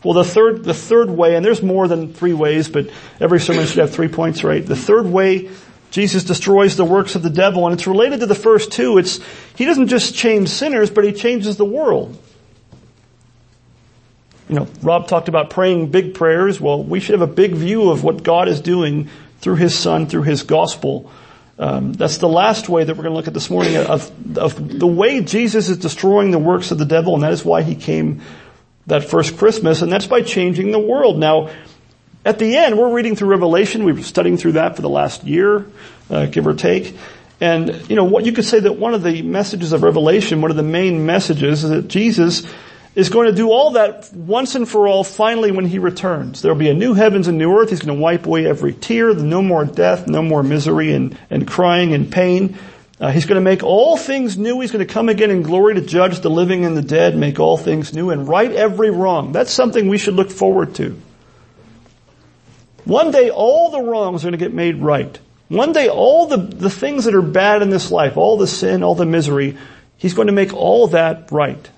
Well, 0.06 0.14
the 0.14 0.22
third, 0.22 0.62
the 0.62 0.72
third 0.72 1.10
way, 1.10 1.34
and 1.34 1.44
there's 1.44 1.64
more 1.64 1.88
than 1.88 2.12
three 2.12 2.32
ways, 2.32 2.68
but 2.68 2.88
every 3.18 3.40
sermon 3.40 3.66
should 3.66 3.78
have 3.78 3.90
three 3.90 4.06
points, 4.06 4.44
right? 4.44 4.64
The 4.64 4.76
third 4.76 5.06
way 5.06 5.50
Jesus 5.90 6.22
destroys 6.22 6.76
the 6.76 6.84
works 6.84 7.16
of 7.16 7.24
the 7.24 7.30
devil, 7.30 7.66
and 7.66 7.74
it's 7.74 7.88
related 7.88 8.20
to 8.20 8.26
the 8.26 8.36
first 8.36 8.70
two. 8.70 8.98
It's, 8.98 9.18
he 9.56 9.64
doesn't 9.64 9.88
just 9.88 10.14
change 10.14 10.48
sinners, 10.48 10.90
but 10.90 11.02
he 11.02 11.12
changes 11.12 11.56
the 11.56 11.64
world. 11.64 12.16
You 14.48 14.54
know, 14.54 14.68
Rob 14.80 15.08
talked 15.08 15.26
about 15.26 15.50
praying 15.50 15.90
big 15.90 16.14
prayers. 16.14 16.60
Well, 16.60 16.84
we 16.84 17.00
should 17.00 17.18
have 17.18 17.28
a 17.28 17.34
big 17.34 17.54
view 17.54 17.90
of 17.90 18.04
what 18.04 18.22
God 18.22 18.46
is 18.46 18.60
doing 18.60 19.08
through 19.40 19.56
His 19.56 19.76
Son, 19.76 20.06
through 20.06 20.22
His 20.22 20.44
gospel. 20.44 21.10
Um, 21.58 21.94
that's 21.94 22.18
the 22.18 22.28
last 22.28 22.68
way 22.68 22.84
that 22.84 22.96
we're 22.96 23.02
going 23.02 23.12
to 23.12 23.16
look 23.16 23.26
at 23.26 23.34
this 23.34 23.50
morning 23.50 23.76
of, 23.76 24.38
of 24.38 24.78
the 24.78 24.86
way 24.86 25.20
Jesus 25.22 25.68
is 25.68 25.78
destroying 25.78 26.30
the 26.30 26.38
works 26.38 26.70
of 26.70 26.78
the 26.78 26.84
devil, 26.84 27.14
and 27.14 27.24
that 27.24 27.32
is 27.32 27.44
why 27.44 27.62
He 27.62 27.74
came 27.74 28.22
that 28.86 29.04
first 29.04 29.36
Christmas, 29.36 29.82
and 29.82 29.90
that's 29.90 30.06
by 30.06 30.22
changing 30.22 30.70
the 30.70 30.78
world. 30.78 31.18
Now, 31.18 31.50
at 32.24 32.38
the 32.38 32.56
end, 32.56 32.78
we're 32.78 32.92
reading 32.92 33.16
through 33.16 33.28
Revelation. 33.28 33.84
We've 33.84 33.94
been 33.94 34.04
studying 34.04 34.36
through 34.36 34.52
that 34.52 34.76
for 34.76 34.82
the 34.82 34.88
last 34.88 35.24
year, 35.24 35.66
uh, 36.10 36.26
give 36.26 36.46
or 36.46 36.54
take. 36.54 36.96
And, 37.40 37.88
you 37.88 37.96
know, 37.96 38.04
what 38.04 38.24
you 38.24 38.32
could 38.32 38.44
say 38.44 38.60
that 38.60 38.72
one 38.76 38.94
of 38.94 39.02
the 39.02 39.22
messages 39.22 39.72
of 39.72 39.82
Revelation, 39.82 40.40
one 40.40 40.50
of 40.50 40.56
the 40.56 40.62
main 40.62 41.04
messages 41.04 41.64
is 41.64 41.70
that 41.70 41.88
Jesus 41.88 42.42
is 42.94 43.10
going 43.10 43.26
to 43.26 43.34
do 43.34 43.50
all 43.50 43.72
that 43.72 44.10
once 44.14 44.54
and 44.54 44.66
for 44.66 44.88
all 44.88 45.04
finally 45.04 45.50
when 45.50 45.66
he 45.66 45.78
returns. 45.78 46.40
There'll 46.40 46.56
be 46.56 46.70
a 46.70 46.74
new 46.74 46.94
heavens 46.94 47.28
and 47.28 47.36
new 47.36 47.54
earth. 47.58 47.68
He's 47.68 47.80
going 47.80 47.96
to 47.96 48.02
wipe 48.02 48.24
away 48.24 48.46
every 48.46 48.72
tear, 48.72 49.12
no 49.14 49.42
more 49.42 49.66
death, 49.66 50.08
no 50.08 50.22
more 50.22 50.42
misery 50.42 50.94
and, 50.94 51.16
and 51.28 51.46
crying 51.46 51.92
and 51.92 52.10
pain. 52.10 52.56
Uh, 52.98 53.10
he's 53.10 53.26
going 53.26 53.36
to 53.36 53.44
make 53.44 53.62
all 53.62 53.96
things 53.96 54.38
new. 54.38 54.60
He's 54.60 54.70
going 54.70 54.86
to 54.86 54.92
come 54.92 55.08
again 55.10 55.30
in 55.30 55.42
glory 55.42 55.74
to 55.74 55.82
judge 55.82 56.20
the 56.20 56.30
living 56.30 56.64
and 56.64 56.76
the 56.76 56.82
dead, 56.82 57.16
make 57.16 57.38
all 57.38 57.58
things 57.58 57.92
new, 57.92 58.10
and 58.10 58.26
right 58.26 58.50
every 58.50 58.90
wrong. 58.90 59.32
That's 59.32 59.52
something 59.52 59.88
we 59.88 59.98
should 59.98 60.14
look 60.14 60.30
forward 60.30 60.74
to. 60.76 60.98
One 62.84 63.10
day 63.10 63.30
all 63.30 63.70
the 63.70 63.82
wrongs 63.82 64.22
are 64.24 64.28
going 64.28 64.38
to 64.38 64.44
get 64.44 64.54
made 64.54 64.76
right. 64.76 65.18
One 65.48 65.72
day 65.72 65.88
all 65.88 66.26
the, 66.26 66.38
the 66.38 66.70
things 66.70 67.04
that 67.04 67.14
are 67.14 67.22
bad 67.22 67.60
in 67.60 67.68
this 67.68 67.90
life, 67.90 68.16
all 68.16 68.38
the 68.38 68.46
sin, 68.46 68.82
all 68.82 68.94
the 68.94 69.04
misery, 69.04 69.58
he's 69.98 70.14
going 70.14 70.28
to 70.28 70.32
make 70.32 70.54
all 70.54 70.86
that 70.88 71.30
right. 71.30 71.70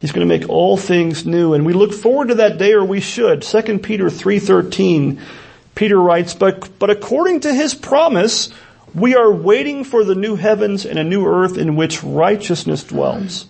He's 0.00 0.12
going 0.12 0.28
to 0.28 0.38
make 0.38 0.48
all 0.48 0.76
things 0.76 1.24
new. 1.24 1.54
And 1.54 1.64
we 1.64 1.72
look 1.72 1.92
forward 1.92 2.28
to 2.28 2.34
that 2.36 2.58
day, 2.58 2.72
or 2.72 2.84
we 2.84 3.00
should. 3.00 3.42
2 3.42 3.78
Peter 3.78 4.06
3.13, 4.06 5.20
Peter 5.74 6.00
writes, 6.00 6.34
but, 6.34 6.78
but 6.78 6.90
according 6.90 7.40
to 7.40 7.52
his 7.52 7.74
promise, 7.74 8.50
we 8.94 9.14
are 9.14 9.30
waiting 9.30 9.84
for 9.84 10.04
the 10.04 10.14
new 10.14 10.36
heavens 10.36 10.86
and 10.86 10.98
a 10.98 11.04
new 11.04 11.26
earth 11.26 11.58
in 11.58 11.76
which 11.76 12.02
righteousness 12.02 12.84
dwells. 12.84 13.46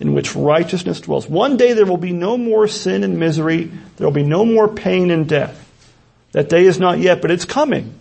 In 0.00 0.14
which 0.14 0.34
righteousness 0.34 1.00
dwells. 1.00 1.28
One 1.28 1.56
day 1.56 1.74
there 1.74 1.86
will 1.86 1.96
be 1.96 2.12
no 2.12 2.36
more 2.36 2.66
sin 2.66 3.04
and 3.04 3.18
misery. 3.18 3.70
There 3.96 4.06
will 4.06 4.14
be 4.14 4.24
no 4.24 4.44
more 4.44 4.68
pain 4.68 5.10
and 5.10 5.28
death. 5.28 5.58
That 6.32 6.48
day 6.48 6.64
is 6.64 6.78
not 6.78 6.98
yet, 6.98 7.20
but 7.20 7.30
it's 7.30 7.44
coming. 7.44 7.94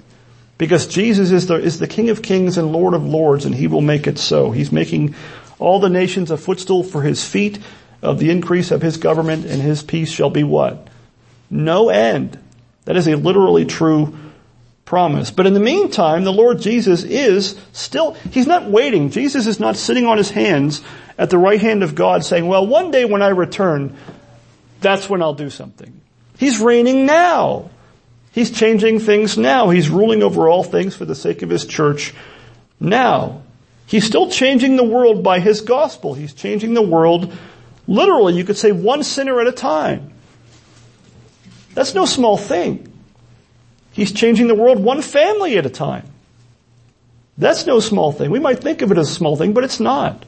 Because 0.57 0.87
Jesus 0.87 1.31
is 1.31 1.47
the, 1.47 1.55
is 1.55 1.79
the 1.79 1.87
King 1.87 2.09
of 2.09 2.21
kings 2.21 2.57
and 2.57 2.71
Lord 2.71 2.93
of 2.93 3.03
lords 3.03 3.45
and 3.45 3.53
He 3.53 3.67
will 3.67 3.81
make 3.81 4.07
it 4.07 4.17
so. 4.17 4.51
He's 4.51 4.71
making 4.71 5.15
all 5.59 5.79
the 5.79 5.89
nations 5.89 6.31
a 6.31 6.37
footstool 6.37 6.83
for 6.83 7.01
His 7.01 7.23
feet 7.23 7.59
of 8.01 8.19
the 8.19 8.31
increase 8.31 8.71
of 8.71 8.81
His 8.81 8.97
government 8.97 9.45
and 9.45 9.61
His 9.61 9.83
peace 9.83 10.11
shall 10.11 10.29
be 10.29 10.43
what? 10.43 10.87
No 11.49 11.89
end. 11.89 12.39
That 12.85 12.95
is 12.95 13.07
a 13.07 13.15
literally 13.15 13.65
true 13.65 14.17
promise. 14.85 15.31
But 15.31 15.47
in 15.47 15.53
the 15.53 15.59
meantime, 15.59 16.23
the 16.23 16.33
Lord 16.33 16.59
Jesus 16.59 17.03
is 17.03 17.59
still, 17.73 18.13
He's 18.31 18.47
not 18.47 18.69
waiting. 18.69 19.09
Jesus 19.09 19.47
is 19.47 19.59
not 19.59 19.75
sitting 19.75 20.05
on 20.05 20.17
His 20.17 20.31
hands 20.31 20.81
at 21.17 21.29
the 21.29 21.37
right 21.37 21.61
hand 21.61 21.83
of 21.83 21.95
God 21.95 22.25
saying, 22.25 22.47
well, 22.47 22.65
one 22.65 22.91
day 22.91 23.05
when 23.05 23.21
I 23.21 23.29
return, 23.29 23.95
that's 24.79 25.09
when 25.09 25.21
I'll 25.21 25.33
do 25.33 25.49
something. 25.49 26.01
He's 26.37 26.59
reigning 26.59 27.05
now. 27.05 27.69
He's 28.31 28.49
changing 28.49 28.99
things 28.99 29.37
now. 29.37 29.69
He's 29.69 29.89
ruling 29.89 30.23
over 30.23 30.49
all 30.49 30.63
things 30.63 30.95
for 30.95 31.05
the 31.05 31.15
sake 31.15 31.41
of 31.41 31.49
His 31.49 31.65
church 31.65 32.13
now. 32.79 33.43
He's 33.85 34.05
still 34.05 34.29
changing 34.31 34.77
the 34.77 34.83
world 34.83 35.21
by 35.21 35.39
His 35.39 35.61
gospel. 35.61 36.13
He's 36.13 36.33
changing 36.33 36.73
the 36.73 36.81
world 36.81 37.31
literally, 37.87 38.35
you 38.35 38.43
could 38.43 38.57
say 38.57 38.71
one 38.71 39.03
sinner 39.03 39.39
at 39.41 39.47
a 39.47 39.51
time. 39.51 40.13
That's 41.73 41.93
no 41.93 42.05
small 42.05 42.37
thing. 42.37 42.90
He's 43.91 44.11
changing 44.11 44.47
the 44.47 44.55
world 44.55 44.79
one 44.79 45.01
family 45.01 45.57
at 45.57 45.65
a 45.65 45.69
time. 45.69 46.05
That's 47.37 47.65
no 47.65 47.79
small 47.79 48.11
thing. 48.11 48.31
We 48.31 48.39
might 48.39 48.59
think 48.59 48.81
of 48.81 48.91
it 48.91 48.97
as 48.97 49.09
a 49.09 49.13
small 49.13 49.35
thing, 49.35 49.53
but 49.53 49.63
it's 49.63 49.79
not. 49.79 50.25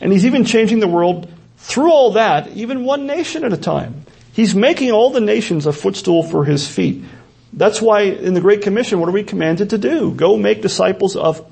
And 0.00 0.12
he's 0.12 0.26
even 0.26 0.44
changing 0.44 0.80
the 0.80 0.88
world 0.88 1.30
through 1.56 1.92
all 1.92 2.12
that, 2.12 2.48
even 2.48 2.84
one 2.84 3.06
nation 3.06 3.44
at 3.44 3.52
a 3.52 3.56
time. 3.56 4.04
He's 4.32 4.54
making 4.54 4.92
all 4.92 5.10
the 5.10 5.20
nations 5.20 5.66
a 5.66 5.72
footstool 5.72 6.22
for 6.22 6.44
his 6.44 6.66
feet. 6.66 7.04
That's 7.52 7.80
why 7.80 8.02
in 8.02 8.34
the 8.34 8.40
Great 8.40 8.62
Commission, 8.62 9.00
what 9.00 9.08
are 9.08 9.12
we 9.12 9.24
commanded 9.24 9.70
to 9.70 9.78
do? 9.78 10.12
Go 10.12 10.36
make 10.36 10.62
disciples 10.62 11.16
of 11.16 11.44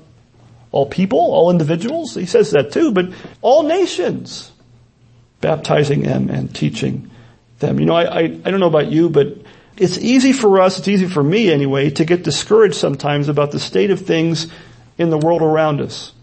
all 0.71 0.85
people, 0.85 1.19
all 1.19 1.49
individuals. 1.49 2.13
He 2.13 2.25
says 2.25 2.51
that 2.51 2.71
too, 2.71 2.91
but 2.91 3.07
all 3.41 3.63
nations, 3.63 4.51
baptizing 5.41 6.01
them 6.01 6.29
and 6.29 6.53
teaching 6.53 7.09
them. 7.59 7.79
You 7.79 7.85
know, 7.85 7.95
I, 7.95 8.03
I, 8.03 8.19
I 8.19 8.51
don't 8.51 8.59
know 8.59 8.67
about 8.67 8.87
you, 8.87 9.09
but 9.09 9.37
it's 9.77 9.97
easy 9.97 10.33
for 10.33 10.59
us, 10.59 10.79
it's 10.79 10.87
easy 10.87 11.07
for 11.07 11.23
me 11.23 11.51
anyway, 11.51 11.89
to 11.91 12.05
get 12.05 12.23
discouraged 12.23 12.75
sometimes 12.75 13.29
about 13.29 13.51
the 13.51 13.59
state 13.59 13.91
of 13.91 14.01
things 14.01 14.47
in 14.97 15.09
the 15.09 15.17
world 15.17 15.41
around 15.41 15.81
us. 15.81 16.13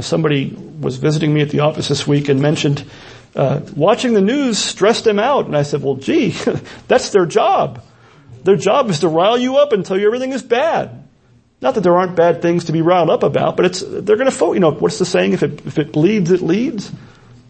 somebody 0.00 0.50
was 0.80 0.96
visiting 0.96 1.32
me 1.34 1.40
at 1.40 1.50
the 1.50 1.60
office 1.60 1.88
this 1.88 2.06
week 2.06 2.28
and 2.28 2.40
mentioned 2.40 2.84
uh, 3.34 3.60
watching 3.76 4.14
the 4.14 4.20
news 4.20 4.58
stressed 4.58 5.04
them 5.04 5.18
out, 5.18 5.46
and 5.46 5.56
I 5.56 5.62
said, 5.62 5.82
"Well, 5.82 5.96
gee, 5.96 6.30
that's 6.88 7.10
their 7.10 7.26
job. 7.26 7.82
Their 8.42 8.56
job 8.56 8.90
is 8.90 9.00
to 9.00 9.08
rile 9.08 9.38
you 9.38 9.56
up 9.56 9.72
and 9.72 9.84
tell 9.84 9.98
you 9.98 10.06
everything 10.06 10.32
is 10.32 10.42
bad. 10.42 11.04
Not 11.60 11.74
that 11.74 11.82
there 11.82 11.96
aren't 11.96 12.16
bad 12.16 12.40
things 12.40 12.64
to 12.66 12.72
be 12.72 12.82
riled 12.82 13.10
up 13.10 13.22
about, 13.22 13.56
but 13.56 13.66
it's 13.66 13.80
they're 13.80 14.16
going 14.16 14.30
to, 14.30 14.36
fo- 14.36 14.52
you 14.52 14.60
know, 14.60 14.70
what's 14.70 14.98
the 14.98 15.04
saying? 15.04 15.32
If 15.32 15.42
it 15.42 15.66
if 15.66 15.78
it 15.78 15.92
bleeds, 15.92 16.30
it 16.30 16.40
leads. 16.40 16.92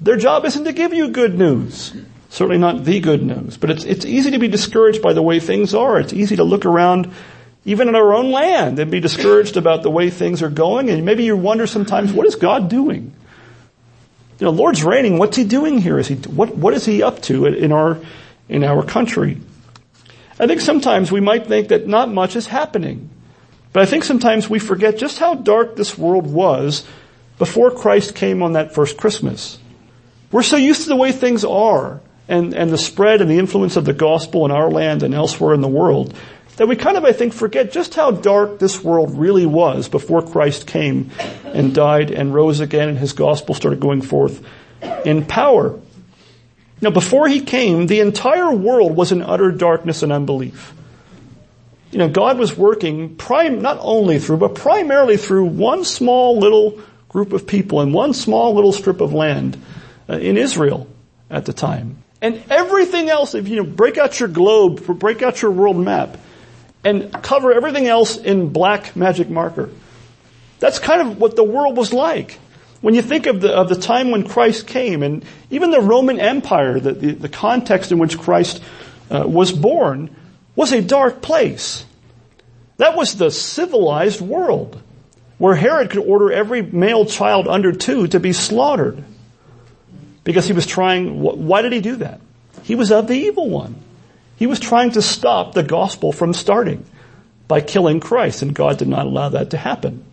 Their 0.01 0.16
job 0.16 0.44
isn't 0.44 0.64
to 0.64 0.73
give 0.73 0.92
you 0.92 1.09
good 1.09 1.38
news. 1.38 1.94
Certainly 2.31 2.59
not 2.59 2.85
the 2.85 3.01
good 3.01 3.23
news, 3.23 3.57
but 3.57 3.71
it's 3.71 3.85
it's 3.85 4.05
easy 4.05 4.33
to 4.33 4.38
be 4.38 4.49
discouraged 4.49 5.01
by 5.01 5.14
the 5.14 5.23
way 5.23 5.41
things 5.41 5.75
are. 5.75 5.99
It's 5.99 6.12
easy 6.12 6.37
to 6.37 6.45
look 6.45 6.67
around 6.67 7.11
even 7.64 7.88
in 7.88 7.95
our 7.95 8.14
own 8.14 8.31
land 8.31 8.79
and 8.79 8.91
be 8.91 9.01
discouraged 9.01 9.59
about 9.59 9.83
the 9.83 9.91
way 9.91 10.09
things 10.09 10.43
are 10.43 10.49
going. 10.49 10.88
And 10.88 11.05
maybe 11.05 11.25
you 11.25 11.37
wonder 11.37 11.67
sometimes, 11.67 12.12
what 12.12 12.27
is 12.27 12.35
God 12.35 12.71
doing? 12.71 13.12
You 14.38 14.45
know, 14.47 14.51
Lord's 14.51 14.83
reigning. 14.83 15.19
What's 15.19 15.37
He 15.37 15.45
doing 15.45 15.79
here? 15.79 15.99
Is 15.99 16.09
He, 16.09 16.14
what, 16.14 16.57
what 16.57 16.73
is 16.73 16.87
He 16.87 17.03
up 17.03 17.21
to 17.23 17.45
in 17.45 17.73
our, 17.73 17.99
in 18.49 18.64
our 18.64 18.83
country? 18.83 19.41
I 20.41 20.47
think 20.47 20.62
sometimes 20.62 21.12
we 21.12 21.21
might 21.21 21.47
think 21.47 21.69
that 21.69 21.87
not 21.87 22.11
much 22.11 22.37
is 22.37 22.47
happening. 22.47 23.11
But 23.75 23.83
I 23.83 23.87
think 23.87 24.05
sometimes 24.05 24.49
we 24.49 24.59
forget 24.59 24.97
just 24.97 25.19
how 25.19 25.35
dark 25.35 25.77
this 25.77 25.99
world 25.99 26.27
was 26.27 26.87
before 27.38 27.71
Christ 27.71 28.14
came 28.14 28.43
on 28.43 28.55
that 28.55 28.75
first 28.75 28.97
Christmas. 28.97 29.59
We're 30.31 30.43
so 30.43 30.57
used 30.57 30.85
to 30.85 30.88
the 30.88 30.97
way 30.97 31.12
things 31.12 31.45
are 31.45 32.01
and, 32.29 32.55
and 32.55 32.71
the 32.71 32.79
spread 32.79 33.21
and 33.21 33.31
the 33.31 33.38
influence 33.38 33.77
of 33.77 33.85
the 33.85 33.93
gospel 33.93 34.45
in 34.45 34.51
our 34.51 34.71
land 34.71 35.03
and 35.03 35.14
elsewhere 35.14 35.55
in 35.55 35.61
the 35.61 35.69
world 35.69 36.14
that 36.59 36.67
we 36.67 36.75
kind 36.75 36.97
of, 36.97 37.05
I 37.05 37.12
think, 37.12 37.33
forget 37.33 37.71
just 37.71 37.95
how 37.95 38.11
dark 38.11 38.59
this 38.59 38.83
world 38.83 39.17
really 39.17 39.47
was 39.47 39.88
before 39.88 40.23
Christ 40.23 40.67
came 40.67 41.11
and 41.45 41.73
died 41.73 42.11
and 42.11 42.35
rose 42.35 42.59
again 42.59 42.88
and 42.88 42.99
his 42.99 43.12
gospel 43.12 43.55
started 43.55 43.79
going 43.79 44.03
forth 44.03 44.45
in 45.05 45.25
power. 45.25 45.79
Now, 46.81 46.91
before 46.91 47.29
he 47.29 47.41
came, 47.41 47.87
the 47.87 48.01
entire 48.01 48.53
world 48.53 48.97
was 48.97 49.12
in 49.12 49.23
utter 49.23 49.53
darkness 49.53 50.03
and 50.03 50.12
unbelief. 50.12 50.75
You 51.93 51.99
know, 51.99 52.09
God 52.09 52.38
was 52.38 52.57
working 52.57 53.14
prime, 53.14 53.62
not 53.62 53.79
only 53.81 54.19
through, 54.19 54.38
but 54.38 54.57
primarily 54.57 55.17
through 55.17 55.47
one 55.47 55.85
small 55.85 56.38
little 56.38 56.81
group 57.09 57.33
of 57.33 57.47
people 57.47 57.81
and 57.81 57.95
one 57.95 58.12
small 58.12 58.55
little 58.55 58.73
strip 58.73 59.01
of 59.01 59.12
land 59.12 59.57
uh, 60.09 60.14
in 60.14 60.37
Israel 60.37 60.88
at 61.31 61.47
the 61.47 61.53
time. 61.53 62.03
And 62.20 62.42
everything 62.50 63.09
else, 63.09 63.35
if 63.35 63.48
you 63.48 63.57
know, 63.57 63.64
break 63.64 63.96
out 63.96 64.18
your 64.18 64.28
globe, 64.28 64.85
break 64.98 65.22
out 65.22 65.40
your 65.40 65.52
world 65.52 65.76
map, 65.76 66.18
and 66.85 67.12
cover 67.12 67.52
everything 67.52 67.87
else 67.87 68.16
in 68.16 68.48
black 68.48 68.96
magic 68.96 69.28
marker. 69.28 69.70
That's 70.59 70.78
kind 70.78 71.00
of 71.00 71.18
what 71.18 71.37
the 71.37 71.44
world 71.44 71.76
was 71.76 71.92
like. 71.92 72.38
When 72.81 72.94
you 72.94 73.02
think 73.02 73.26
of 73.26 73.40
the, 73.40 73.52
of 73.52 73.68
the 73.68 73.76
time 73.76 74.11
when 74.11 74.26
Christ 74.26 74.66
came 74.66 75.02
and 75.02 75.24
even 75.50 75.70
the 75.70 75.81
Roman 75.81 76.20
Empire, 76.20 76.78
the, 76.78 76.92
the, 76.92 77.12
the 77.12 77.28
context 77.28 77.92
in 77.92 77.98
which 77.98 78.18
Christ 78.18 78.62
uh, 79.11 79.24
was 79.26 79.52
born 79.52 80.14
was 80.54 80.72
a 80.72 80.81
dark 80.81 81.20
place. 81.20 81.85
That 82.76 82.96
was 82.96 83.16
the 83.16 83.31
civilized 83.31 84.20
world 84.20 84.81
where 85.38 85.54
Herod 85.54 85.90
could 85.90 86.04
order 86.04 86.33
every 86.33 86.62
male 86.62 87.04
child 87.04 87.48
under 87.48 87.72
two 87.72 88.09
to 88.09 88.20
be 88.20 88.33
slaughtered 88.33 89.04
because 90.29 90.47
he 90.47 90.53
was 90.53 90.67
trying, 90.67 91.23
why 91.23 91.62
did 91.62 91.73
he 91.73 91.81
do 91.81 91.97
that? 91.97 92.21
He 92.62 92.75
was 92.75 92.93
of 92.93 93.07
the 93.07 93.14
evil 93.14 93.49
one. 93.49 93.77
He 94.37 94.47
was 94.47 94.61
trying 94.61 94.91
to 94.91 95.01
stop 95.01 95.55
the 95.55 95.62
gospel 95.62 96.12
from 96.12 96.35
starting 96.35 96.85
by 97.49 97.62
killing 97.62 97.99
Christ, 97.99 98.43
and 98.43 98.55
God 98.55 98.77
did 98.77 98.88
not 98.88 99.07
allow 99.07 99.31
that 99.31 99.49
to 99.53 99.57
happen. 99.57 100.05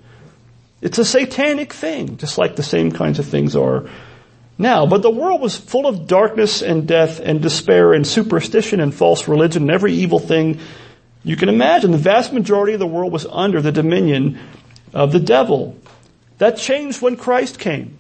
It's 0.82 1.00
a 1.00 1.04
satanic 1.04 1.74
thing, 1.74 2.16
just 2.16 2.38
like 2.38 2.56
the 2.56 2.64
same 2.64 2.94
kinds 2.94 3.20
of 3.20 3.26
things 3.26 3.58
are 3.58 3.90
now. 4.58 4.86
But 4.86 5.02
the 5.02 5.10
world 5.10 5.42
was 5.42 5.58
full 5.58 5.86
of 5.86 6.08
darkness 6.08 6.62
and 6.62 6.88
death 6.88 7.20
and 7.20 7.42
despair 7.42 7.92
and 7.92 8.08
superstition 8.08 8.80
and 8.80 8.96
false 8.96 9.28
religion 9.28 9.64
and 9.64 9.72
every 9.72 9.92
evil 9.96 10.20
thing 10.20 10.62
you 11.26 11.36
can 11.36 11.50
imagine. 11.50 11.92
The 11.92 11.98
vast 11.98 12.32
majority 12.32 12.72
of 12.72 12.80
the 12.80 12.88
world 12.88 13.12
was 13.12 13.26
under 13.26 13.62
the 13.62 13.74
dominion 13.74 14.40
of 14.94 15.12
the 15.12 15.20
devil. 15.20 15.76
That 16.38 16.56
changed 16.56 17.02
when 17.02 17.18
Christ 17.18 17.60
came. 17.60 17.98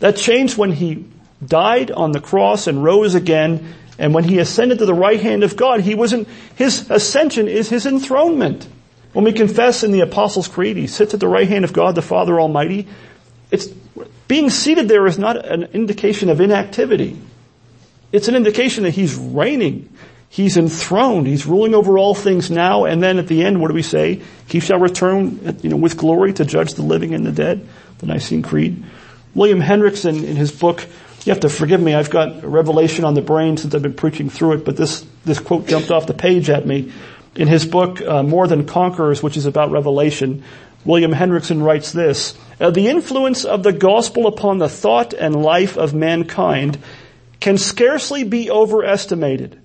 That 0.00 0.18
changed 0.18 0.58
when 0.58 0.70
he 0.70 1.06
died 1.46 1.90
on 1.90 2.12
the 2.12 2.20
cross 2.20 2.66
and 2.66 2.82
rose 2.82 3.14
again 3.14 3.74
and 3.98 4.12
when 4.12 4.24
he 4.24 4.38
ascended 4.38 4.78
to 4.78 4.86
the 4.86 4.94
right 4.94 5.20
hand 5.20 5.44
of 5.44 5.56
God, 5.56 5.80
he 5.80 5.94
wasn't, 5.94 6.28
his 6.56 6.90
ascension 6.90 7.48
is 7.48 7.68
his 7.68 7.86
enthronement. 7.86 8.66
When 9.12 9.24
we 9.24 9.32
confess 9.32 9.84
in 9.84 9.92
the 9.92 10.00
Apostles' 10.00 10.48
Creed, 10.48 10.76
he 10.76 10.88
sits 10.88 11.14
at 11.14 11.20
the 11.20 11.28
right 11.28 11.48
hand 11.48 11.64
of 11.64 11.72
God, 11.72 11.94
the 11.94 12.02
Father 12.02 12.40
Almighty. 12.40 12.88
It's, 13.52 13.68
being 14.26 14.50
seated 14.50 14.88
there 14.88 15.06
is 15.06 15.18
not 15.18 15.44
an 15.46 15.64
indication 15.72 16.28
of 16.28 16.40
inactivity. 16.40 17.16
It's 18.10 18.26
an 18.26 18.34
indication 18.34 18.82
that 18.84 18.90
he's 18.90 19.14
reigning. 19.14 19.88
He's 20.28 20.56
enthroned. 20.56 21.28
He's 21.28 21.46
ruling 21.46 21.76
over 21.76 21.96
all 21.96 22.14
things 22.14 22.50
now. 22.50 22.86
And 22.86 23.00
then 23.00 23.18
at 23.18 23.28
the 23.28 23.44
end, 23.44 23.60
what 23.60 23.68
do 23.68 23.74
we 23.74 23.82
say? 23.82 24.20
He 24.48 24.58
shall 24.58 24.80
return, 24.80 25.58
you 25.62 25.70
know, 25.70 25.76
with 25.76 25.96
glory 25.96 26.32
to 26.32 26.44
judge 26.44 26.74
the 26.74 26.82
living 26.82 27.14
and 27.14 27.24
the 27.24 27.30
dead. 27.30 27.68
The 27.98 28.06
Nicene 28.06 28.42
Creed. 28.42 28.82
William 29.34 29.60
Hendriksen 29.60 30.24
in 30.24 30.34
his 30.34 30.50
book, 30.50 30.84
you 31.24 31.32
have 31.32 31.40
to 31.40 31.48
forgive 31.48 31.80
me, 31.80 31.94
I've 31.94 32.10
got 32.10 32.44
a 32.44 32.48
revelation 32.48 33.04
on 33.04 33.14
the 33.14 33.22
brain 33.22 33.56
since 33.56 33.74
I've 33.74 33.82
been 33.82 33.94
preaching 33.94 34.28
through 34.28 34.52
it, 34.52 34.64
but 34.64 34.76
this, 34.76 35.06
this 35.24 35.40
quote 35.40 35.66
jumped 35.66 35.90
off 35.90 36.06
the 36.06 36.14
page 36.14 36.50
at 36.50 36.66
me. 36.66 36.92
In 37.34 37.48
his 37.48 37.66
book, 37.66 38.00
uh, 38.00 38.22
More 38.22 38.46
Than 38.46 38.66
Conquerors, 38.66 39.22
which 39.22 39.36
is 39.36 39.46
about 39.46 39.70
Revelation, 39.70 40.44
William 40.84 41.12
Hendriksen 41.12 41.64
writes 41.64 41.92
this, 41.92 42.34
uh, 42.60 42.70
the 42.70 42.88
influence 42.88 43.44
of 43.44 43.62
the 43.62 43.72
gospel 43.72 44.26
upon 44.26 44.58
the 44.58 44.68
thought 44.68 45.14
and 45.14 45.42
life 45.42 45.78
of 45.78 45.94
mankind 45.94 46.78
can 47.40 47.56
scarcely 47.56 48.22
be 48.22 48.50
overestimated. 48.50 49.58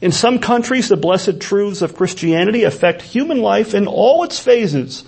In 0.00 0.12
some 0.12 0.38
countries, 0.38 0.88
the 0.88 0.96
blessed 0.96 1.40
truths 1.40 1.82
of 1.82 1.96
Christianity 1.96 2.64
affect 2.64 3.02
human 3.02 3.40
life 3.40 3.74
in 3.74 3.86
all 3.86 4.22
its 4.24 4.38
phases, 4.38 5.04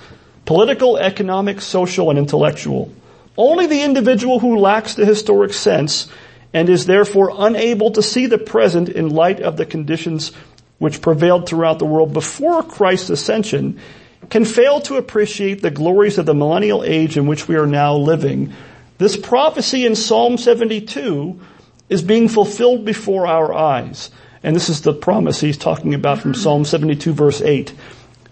political, 0.47 0.97
economic, 0.97 1.61
social, 1.61 2.11
and 2.11 2.19
intellectual. 2.19 2.93
Only 3.41 3.67
the 3.67 3.85
individual 3.85 4.39
who 4.39 4.59
lacks 4.59 4.97
the 4.97 5.07
historic 5.07 5.55
sense 5.55 6.09
and 6.53 6.69
is 6.69 6.85
therefore 6.85 7.33
unable 7.35 7.91
to 7.93 8.03
see 8.03 8.27
the 8.27 8.37
present 8.37 8.91
in 8.91 9.09
light 9.09 9.41
of 9.41 9.57
the 9.57 9.65
conditions 9.65 10.33
which 10.77 11.01
prevailed 11.01 11.49
throughout 11.49 11.79
the 11.79 11.87
world 11.87 12.13
before 12.13 12.63
Christ's 12.63 13.09
ascension 13.09 13.81
can 14.29 14.45
fail 14.45 14.83
to 14.83 14.97
appreciate 14.97 15.63
the 15.63 15.71
glories 15.71 16.19
of 16.19 16.27
the 16.27 16.35
millennial 16.35 16.85
age 16.85 17.17
in 17.17 17.27
which 17.27 17.49
we 17.49 17.57
are 17.57 17.67
now 17.67 17.97
living. 17.97 18.53
This 18.99 19.17
prophecy 19.17 19.87
in 19.87 19.97
Psalm 19.97 20.37
72 20.37 21.41
is 21.89 22.03
being 22.03 22.29
fulfilled 22.29 22.85
before 22.85 23.27
our 23.27 23.55
eyes. 23.55 24.11
And 24.43 24.55
this 24.55 24.69
is 24.69 24.83
the 24.83 24.93
promise 24.93 25.41
he's 25.41 25.57
talking 25.57 25.95
about 25.95 26.19
from 26.19 26.35
Psalm 26.35 26.67
72 26.67 27.15
verse 27.15 27.41
8. 27.41 27.73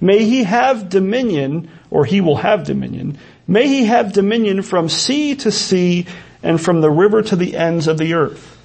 May 0.00 0.24
he 0.24 0.44
have 0.44 0.88
dominion, 0.88 1.70
or 1.90 2.04
he 2.04 2.20
will 2.20 2.36
have 2.36 2.64
dominion, 2.64 3.18
May 3.50 3.66
he 3.66 3.86
have 3.86 4.12
dominion 4.12 4.60
from 4.60 4.90
sea 4.90 5.34
to 5.36 5.50
sea 5.50 6.06
and 6.42 6.60
from 6.60 6.82
the 6.82 6.90
river 6.90 7.22
to 7.22 7.34
the 7.34 7.56
ends 7.56 7.88
of 7.88 7.96
the 7.96 8.12
earth. 8.12 8.56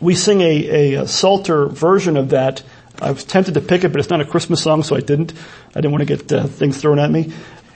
We 0.00 0.14
sing 0.14 0.40
a, 0.40 0.94
a, 0.94 1.06
Psalter 1.06 1.66
version 1.66 2.16
of 2.16 2.30
that. 2.30 2.62
I 3.02 3.10
was 3.10 3.24
tempted 3.24 3.54
to 3.54 3.60
pick 3.60 3.84
it, 3.84 3.90
but 3.90 4.00
it's 4.00 4.08
not 4.08 4.22
a 4.22 4.24
Christmas 4.24 4.62
song, 4.62 4.82
so 4.82 4.96
I 4.96 5.00
didn't. 5.00 5.34
I 5.74 5.82
didn't 5.82 5.92
want 5.92 6.08
to 6.08 6.16
get 6.16 6.32
uh, 6.32 6.46
things 6.46 6.80
thrown 6.80 6.98
at 6.98 7.10
me. 7.10 7.32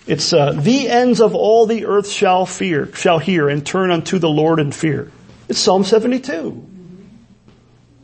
It's 0.07 0.33
uh, 0.33 0.53
the 0.53 0.89
ends 0.89 1.21
of 1.21 1.35
all 1.35 1.67
the 1.67 1.85
earth 1.85 2.09
shall 2.09 2.47
fear, 2.47 2.93
shall 2.95 3.19
hear, 3.19 3.49
and 3.49 3.65
turn 3.65 3.91
unto 3.91 4.19
the 4.19 4.31
Lord 4.31 4.59
in 4.59 4.73
fear. 4.73 5.13
It's 5.49 5.59
Psalm 5.59 5.85
72. 5.85 6.72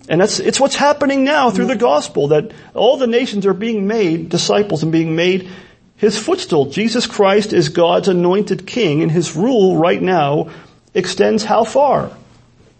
And 0.08 0.20
that's, 0.20 0.40
it's 0.40 0.58
what's 0.58 0.74
happening 0.74 1.24
now 1.24 1.50
through 1.50 1.66
the 1.66 1.74
mm. 1.74 1.80
gospel, 1.80 2.28
that 2.28 2.52
all 2.74 2.96
the 2.96 3.06
nations 3.06 3.44
are 3.46 3.54
being 3.54 3.86
made 3.86 4.30
disciples 4.30 4.82
and 4.82 4.90
being 4.90 5.14
made 5.14 5.50
his 5.96 6.18
footstool. 6.18 6.66
Jesus 6.66 7.06
Christ 7.06 7.52
is 7.52 7.68
God's 7.68 8.08
anointed 8.08 8.66
king 8.66 9.02
and 9.02 9.10
his 9.10 9.36
rule 9.36 9.76
right 9.76 10.00
now 10.00 10.50
extends 10.94 11.44
how 11.44 11.64
far? 11.64 12.10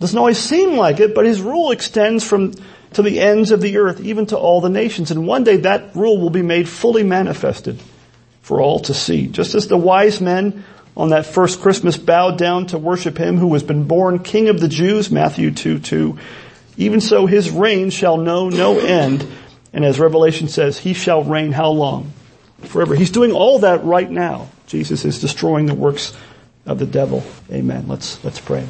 Doesn't 0.01 0.19
always 0.19 0.39
seem 0.39 0.77
like 0.77 1.01
it, 1.01 1.15
but 1.15 1.27
his 1.27 1.41
rule 1.41 1.73
extends 1.73 2.25
from 2.25 2.55
to 2.95 3.03
the 3.03 3.21
ends 3.21 3.51
of 3.51 3.61
the 3.61 3.77
earth, 3.77 4.01
even 4.01 4.27
to 4.27 4.39
all 4.39 4.61
the 4.61 4.71
nations. 4.71 5.11
And 5.11 5.27
one 5.27 5.45
day 5.45 5.59
that 5.59 5.95
rule 5.95 6.19
will 6.19 6.31
be 6.31 6.43
made 6.43 6.69
fully 6.69 7.03
manifested 7.03 7.81
for 8.41 8.61
all 8.61 8.81
to 8.81 8.95
see. 8.95 9.27
Just 9.27 9.55
as 9.55 9.69
the 9.69 9.77
wise 9.77 10.21
men 10.21 10.65
on 10.97 11.11
that 11.11 11.27
first 11.27 11.61
Christmas 11.61 11.97
bowed 11.97 12.39
down 12.39 12.67
to 12.69 12.79
worship 12.79 13.19
him 13.19 13.37
who 13.37 13.53
has 13.53 13.63
been 13.63 13.85
born 13.85 14.21
King 14.21 14.49
of 14.49 14.61
the 14.61 14.69
Jews, 14.69 15.11
Matthew 15.11 15.51
2, 15.51 15.81
2. 15.81 16.19
Even 16.79 17.01
so 17.01 17.27
his 17.27 17.51
reign 17.51 17.91
shall 17.91 18.17
know 18.17 18.49
no 18.49 18.79
end. 18.79 19.27
And 19.73 19.85
as 19.85 19.99
Revelation 19.99 20.49
says, 20.49 20.79
he 20.79 20.95
shall 20.95 21.25
reign 21.25 21.53
how 21.53 21.71
long? 21.71 22.13
Forever. 22.63 22.95
He's 22.95 23.11
doing 23.11 23.33
all 23.33 23.59
that 23.61 23.85
right 23.85 24.11
now. 24.11 24.49
Jesus 24.67 25.05
is 25.05 25.21
destroying 25.21 25.67
the 25.67 25.75
works 25.75 26.17
of 26.65 26.79
the 26.79 26.87
devil. 26.87 27.25
Amen. 27.51 27.89
Let's, 27.89 28.23
let's 28.25 28.41
pray. 28.41 28.67